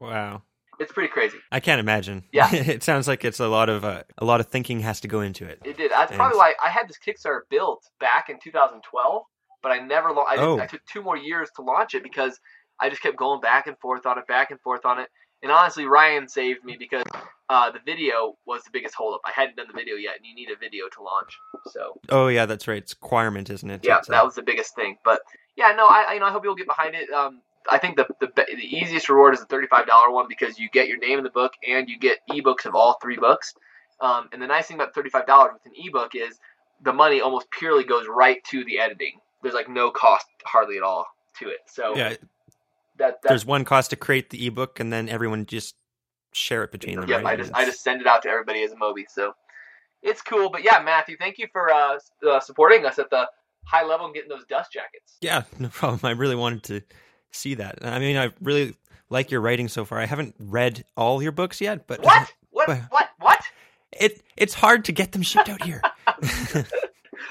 [0.00, 0.42] wow.
[0.80, 1.38] it's pretty crazy.
[1.52, 2.24] I can't imagine.
[2.32, 2.48] Yeah.
[2.54, 5.20] it sounds like it's a lot of uh, a lot of thinking has to go
[5.20, 5.60] into it.
[5.64, 5.90] It did.
[5.90, 9.22] That's And- probably why I had this Kickstarter built back in 2012,
[9.62, 10.10] but I never.
[10.12, 10.58] Lo- I, Oh.
[10.58, 12.38] I took two more years to launch it because
[12.80, 15.08] I just kept going back and forth on it, back and forth on it.
[15.42, 17.04] And honestly, Ryan saved me because
[17.50, 19.20] uh, the video was the biggest holdup.
[19.26, 21.36] I hadn't done the video yet, and you need a video to launch.
[21.70, 22.78] So Oh yeah, that's right.
[22.78, 23.84] It's requirement, isn't it?
[23.84, 24.96] yeah, uh, that was the biggest thing.
[25.04, 25.20] But
[25.56, 27.10] yeah, no, I, I you know I hope you'll get behind it.
[27.10, 27.40] Um,
[27.70, 30.68] I think the, the the easiest reward is the thirty five dollar one because you
[30.70, 33.54] get your name in the book and you get ebooks of all three books.
[34.00, 36.38] Um, and the nice thing about thirty five dollars with an ebook is
[36.82, 39.20] the money almost purely goes right to the editing.
[39.42, 41.06] There's like no cost hardly at all
[41.38, 41.60] to it.
[41.66, 42.14] So yeah.
[42.98, 45.76] that, There's one cost to create the ebook, and then everyone just
[46.32, 47.08] share it between them.
[47.08, 47.32] Yep, right?
[47.32, 49.04] I just I just send it out to everybody as a Mobi.
[49.08, 49.34] So
[50.02, 50.50] it's cool.
[50.50, 51.98] But yeah, Matthew, thank you for uh,
[52.28, 53.28] uh, supporting us at the
[53.66, 55.16] high level and getting those dust jackets.
[55.20, 56.00] Yeah, no problem.
[56.04, 56.80] I really wanted to
[57.32, 57.78] see that.
[57.82, 58.74] I mean, I really
[59.10, 59.98] like your writing so far.
[59.98, 62.32] I haven't read all your books yet, but What?
[62.50, 62.68] What?
[62.68, 63.08] Well- What?
[63.18, 63.40] What?
[63.92, 65.80] it it's hard to get them shipped out here.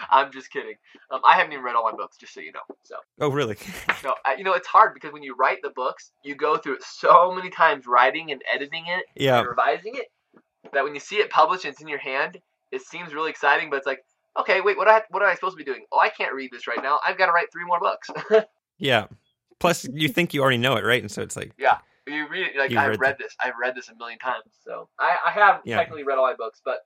[0.09, 0.75] I'm just kidding.
[1.11, 2.61] Um, I haven't even read all my books, just so you know.
[2.83, 3.57] So, oh, really?
[4.03, 6.75] no, I, you know, it's hard because when you write the books, you go through
[6.75, 10.07] it so many times, writing and editing it Yeah, and revising it,
[10.71, 12.39] that when you see it published and it's in your hand,
[12.71, 13.69] it seems really exciting.
[13.69, 14.03] But it's like,
[14.39, 14.87] okay, wait, what?
[14.87, 15.85] I, what am I supposed to be doing?
[15.91, 16.99] Oh, I can't read this right now.
[17.07, 18.09] I've got to write three more books.
[18.77, 19.07] yeah.
[19.59, 21.01] Plus, you think you already know it, right?
[21.01, 21.77] And so it's like, yeah,
[22.07, 23.35] you read it like I've read read, this.
[23.39, 24.43] I've read this a million times.
[24.65, 25.77] So I, I have Yeah.
[25.77, 26.79] technically read all my books, but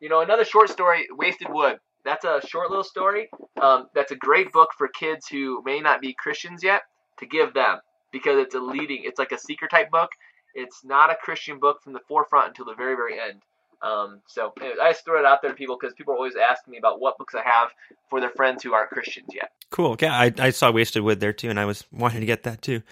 [0.00, 1.78] you know, another short story, Wasted Wood.
[2.04, 3.28] That's a short little story.
[3.60, 6.82] Um, that's a great book for kids who may not be Christians yet
[7.18, 7.78] to give them
[8.12, 9.02] because it's a leading.
[9.04, 10.10] It's like a seeker type book.
[10.54, 13.42] It's not a Christian book from the forefront until the very very end.
[13.82, 16.70] Um, so I just throw it out there to people because people are always asking
[16.72, 17.70] me about what books I have
[18.08, 19.50] for their friends who aren't Christians yet.
[19.70, 19.96] Cool.
[20.00, 22.62] Yeah, I, I saw Wasted Wood there too, and I was wanting to get that
[22.62, 22.82] too.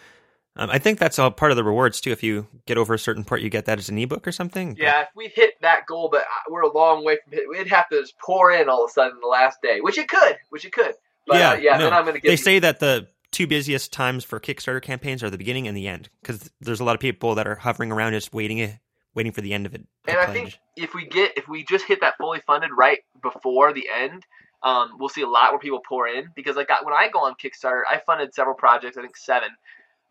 [0.56, 2.10] Um, I think that's all part of the rewards too.
[2.10, 4.76] If you get over a certain part, you get that as an ebook or something.
[4.78, 7.68] Yeah, if we hit that goal, but uh, we're a long way from it, we'd
[7.68, 10.36] have to just pour in all of a sudden the last day, which it could,
[10.48, 10.94] which it could.
[11.26, 11.78] But yeah, uh, yeah.
[11.78, 11.84] no.
[11.84, 12.28] Then I'm gonna get.
[12.28, 15.86] They say that the two busiest times for Kickstarter campaigns are the beginning and the
[15.86, 18.76] end, because there's a lot of people that are hovering around just waiting it,
[19.14, 19.82] waiting for the end of it.
[20.06, 23.72] And I think if we get if we just hit that fully funded right before
[23.72, 24.24] the end,
[24.62, 27.34] um, we'll see a lot more people pour in because like when I go on
[27.34, 29.48] Kickstarter, I funded several projects, I think seven.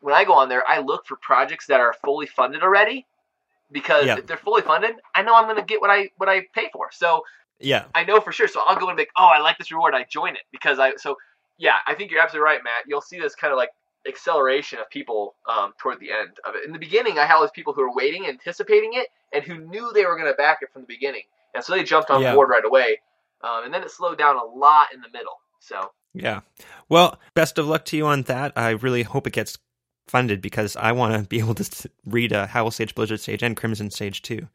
[0.02, 3.06] When I go on there, I look for projects that are fully funded already
[3.72, 4.18] because Yeah.
[4.18, 6.70] if they're fully funded, I know I'm going to get what I what I pay
[6.72, 6.89] for.
[6.91, 7.24] So
[7.60, 8.47] yeah, I know for sure.
[8.47, 10.80] So I'll go and be like, oh, I like this reward, I join it because
[10.80, 10.95] I.
[10.95, 11.18] So
[11.58, 12.84] yeah, I think you're absolutely right, Matt.
[12.88, 13.72] You'll see this kind of like
[14.08, 16.66] acceleration of people um, toward the end of it.
[16.66, 19.58] In the beginning, I had all these people who were waiting, anticipating it, and who
[19.60, 21.24] knew they were going to back it from the beginning,
[21.54, 22.34] and so they jumped on Yeah.
[22.34, 23.00] board right away.
[23.41, 25.39] Um, and then it slowed down a lot in the middle.
[25.60, 26.41] So yeah.
[26.89, 28.52] Well, best of luck to you on that.
[28.56, 29.58] I really hope it gets
[30.08, 33.56] funded because I want to be able to read uh, Howl Sage, Blizzard Sage, and
[33.56, 34.47] Crimson Sage too,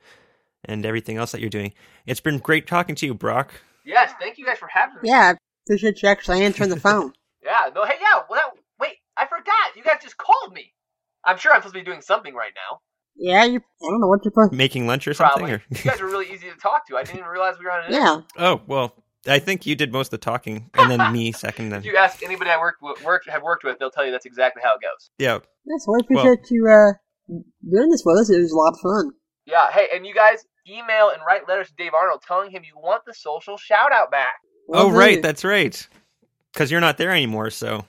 [0.65, 1.73] and everything else that you're doing.
[2.07, 3.53] It's been great talking to you, Brock.
[3.85, 5.09] yes, thank you guys for having me.
[5.11, 7.13] Yeah, I appreciate you actually answering the phone.
[7.45, 7.69] Yeah.
[7.75, 7.85] No.
[7.85, 7.97] Hey.
[8.01, 8.23] Yeah.
[8.31, 8.97] Well, that- wait.
[9.19, 9.74] I forgot.
[9.85, 10.73] You guys just called me.
[11.25, 12.81] I'm sure I'm supposed to be doing something right now.
[13.17, 13.59] Yeah, you.
[13.61, 14.53] I don't know what you're supposed.
[14.53, 15.47] Making lunch or something?
[15.47, 15.55] Probably.
[15.55, 15.63] Or?
[15.71, 16.97] you guys are really easy to talk to.
[16.97, 18.95] I didn't even realize we were on an Yeah, oh well,
[19.27, 21.71] I think you did most of the talking, and then me second.
[21.71, 24.11] Then If you ask anybody I work with, work have worked with, they'll tell you
[24.11, 25.11] that's exactly how it goes.
[25.19, 25.77] yeah, yeah.
[25.79, 26.93] So I appreciate you uh,
[27.71, 28.31] doing this with us.
[28.31, 29.13] It was a lot of fun.
[29.47, 29.71] Yeah.
[29.71, 33.03] Hey, and you guys email and write letters to Dave Arnold telling him you want
[33.07, 34.35] the social shout out back.
[34.73, 35.23] oh right, do.
[35.23, 35.87] that's right.
[36.53, 37.85] Because you're not there anymore, so Yeah, I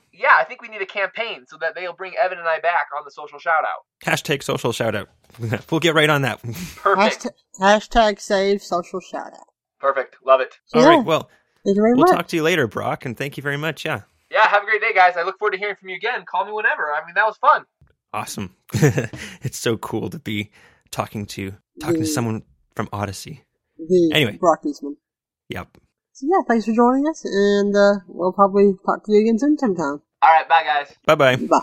[0.46, 3.12] think we need a campaign so that they'll bring Evan and I back on the
[3.12, 3.86] social shout out.
[4.04, 5.10] hashtag social shout out.
[5.72, 6.41] we'll get right on that.
[6.78, 7.28] Perfect.
[7.60, 9.48] Hashtag, hashtag save social shout out.
[9.80, 10.16] Perfect.
[10.26, 10.56] Love it.
[10.74, 10.88] All Yeah.
[10.88, 11.30] right, well,
[11.66, 12.12] Thank you very we'll much.
[12.16, 13.84] talk to you later, Brock, and thank you very much.
[13.86, 15.18] Yeah, Yeah, have a great day, guys.
[15.18, 16.24] I look forward to hearing from you again.
[16.26, 16.91] Call me whenever.
[16.93, 17.66] I mean, that was fun.
[18.14, 18.56] awesome.
[19.41, 20.52] it's so cool to be
[20.91, 22.43] talking to talking to someone
[22.76, 23.43] from Odyssey.
[23.78, 24.38] the Anyway.
[24.38, 24.98] Brock Eastman.
[25.50, 25.78] Yep.
[26.14, 29.58] So yeah, thanks for joining us, and uh, we'll probably talk to you again soon
[29.58, 30.02] sometime.
[30.22, 30.93] All right, bye, guys.
[31.05, 31.36] Bye bye.
[31.36, 31.61] Bye.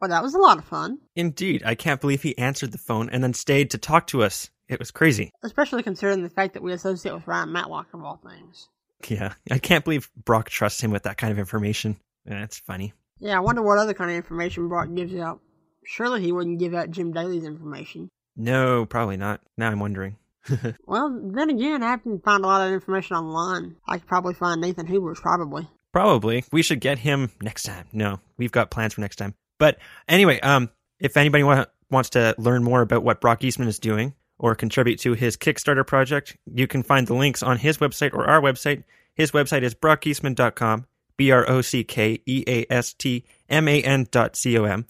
[0.00, 3.08] Well, that was a lot of fun, Indeed, I can't believe he answered the phone
[3.08, 4.50] and then stayed to talk to us.
[4.68, 5.30] It was crazy.
[5.42, 8.68] especially considering the fact that we associate with Ryan Matlock of all things.
[9.08, 11.96] Yeah, I can't believe Brock trusts him with that kind of information.
[12.26, 12.92] That's funny.
[13.18, 15.40] Yeah, I wonder what other kind of information Brock gives out.
[15.84, 18.08] Surely he wouldn't give out Jim Daly's information.
[18.36, 19.40] No, probably not.
[19.56, 20.16] Now I'm wondering.
[20.86, 23.76] Well, then again, I haven't found a lot of information online.
[23.88, 25.66] I could probably find Nathan Hoobler's probably.
[25.94, 26.44] Probably.
[26.50, 27.86] We should get him next time.
[27.92, 29.32] No, we've got plans for next time.
[29.60, 29.78] But
[30.08, 34.12] anyway, um, if anybody wa- wants to learn more about what Brock Eastman is doing
[34.36, 38.26] or contribute to his Kickstarter project, you can find the links on his website or
[38.26, 38.82] our website.
[39.14, 40.86] His website is brockeastman.com,
[41.16, 44.64] B R O C K E A S T M A N dot C O
[44.64, 44.86] M.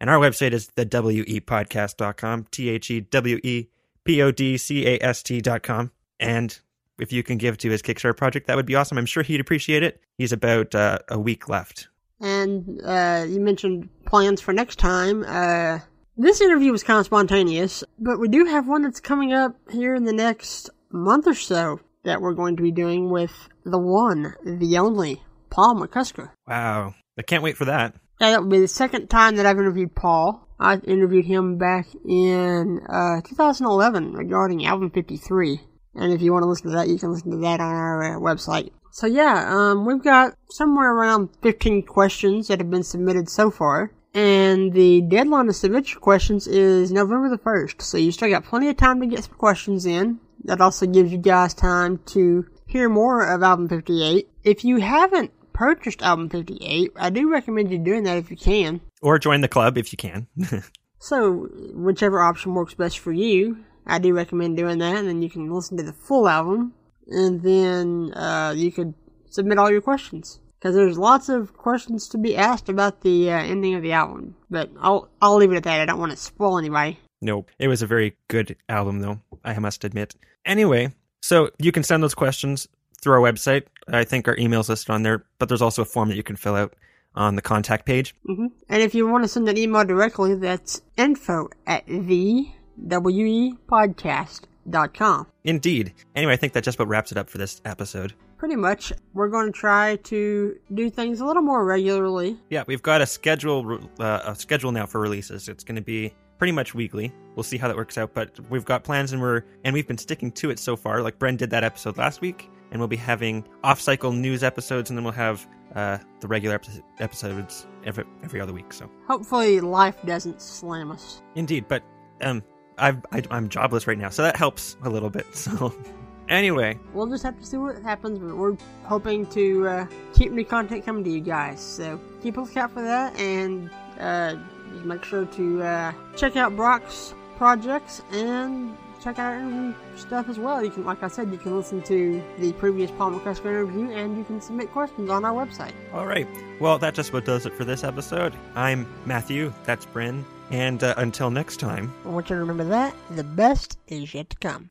[0.00, 3.68] And our website is the WEpodcast.com, T H E W E
[4.02, 5.92] P O D C A S T dot com.
[6.18, 6.58] And
[6.98, 8.98] if you can give to his Kickstarter project, that would be awesome.
[8.98, 10.00] I'm sure he'd appreciate it.
[10.16, 11.88] He's about uh, a week left.
[12.20, 15.24] And uh, you mentioned plans for next time.
[15.26, 15.78] Uh,
[16.16, 19.94] this interview was kind of spontaneous, but we do have one that's coming up here
[19.94, 23.32] in the next month or so that we're going to be doing with
[23.64, 26.30] the one, the only, Paul McCusker.
[26.46, 26.94] Wow.
[27.18, 27.94] I can't wait for that.
[28.20, 30.48] Yeah, that will be the second time that I've interviewed Paul.
[30.58, 35.60] I interviewed him back in uh, 2011 regarding album 53.
[35.98, 38.16] And if you want to listen to that, you can listen to that on our
[38.16, 38.70] uh, website.
[38.92, 43.92] So yeah, um, we've got somewhere around 15 questions that have been submitted so far.
[44.14, 47.82] And the deadline to submit your questions is November the 1st.
[47.82, 50.18] So you still got plenty of time to get some questions in.
[50.44, 54.28] That also gives you guys time to hear more of album 58.
[54.44, 58.80] If you haven't purchased album 58, I do recommend you doing that if you can.
[59.02, 60.26] Or join the club if you can.
[61.00, 65.30] So, whichever option works best for you, I do recommend doing that, and then you
[65.30, 66.74] can listen to the full album,
[67.06, 68.94] and then uh, you could
[69.30, 70.40] submit all your questions.
[70.58, 74.34] Because there's lots of questions to be asked about the uh, ending of the album,
[74.50, 75.80] but I'll I'll leave it at that.
[75.80, 76.98] I don't want to spoil anybody.
[77.22, 77.50] nope.
[77.60, 80.16] It was a very good album, though, I must admit.
[80.44, 82.66] Anyway, so you can send those questions
[83.00, 83.64] through our website.
[83.86, 86.34] I think our email's listed on there, but there's also a form that you can
[86.36, 86.74] fill out
[87.14, 88.14] on the contact page.
[88.26, 92.48] hmm And if you want to send an email directly, that's info at the
[92.86, 95.26] wepodcast.com.
[95.44, 95.94] Indeed.
[96.14, 98.12] Anyway, I think that just about wraps it up for this episode.
[98.36, 102.36] Pretty much, we're going to try to do things a little more regularly.
[102.50, 105.48] Yeah, we've got a schedule uh, a schedule now for releases.
[105.48, 107.12] It's going to be pretty much weekly.
[107.34, 109.98] We'll see how that works out, but we've got plans and we're and we've been
[109.98, 111.02] sticking to it so far.
[111.02, 114.96] Like Bren did that episode last week, and we'll be having off-cycle news episodes, and
[114.96, 118.72] then we'll have uh, the regular epi- episodes every every other week.
[118.72, 121.22] So Hopefully, life doesn't slam us.
[121.34, 121.82] indeed, but
[122.20, 122.44] um,
[122.78, 125.26] I've, I, I'm jobless right now, so that helps a little bit.
[125.34, 125.74] So
[126.28, 130.44] anyway, We'll just have to see what happens, but we're hoping to uh, keep new
[130.44, 131.60] content coming to you guys.
[131.60, 134.36] So keep a lookout for that, and uh,
[134.72, 140.28] just make sure to uh, check out Brock's projects and check out our interview stuff
[140.28, 140.62] as well.
[140.64, 144.18] You can, like I said, you can listen to the previous Paul McCusker interview, and
[144.18, 145.72] you can submit questions on our website.
[145.92, 146.26] all right.
[146.60, 148.34] Well, that just about does it for this episode.
[148.56, 149.52] I'm Matthew.
[149.64, 150.24] That's Bren.
[150.50, 151.92] And uh, until next time.
[152.04, 154.70] I want you to remember that the best is yet to come.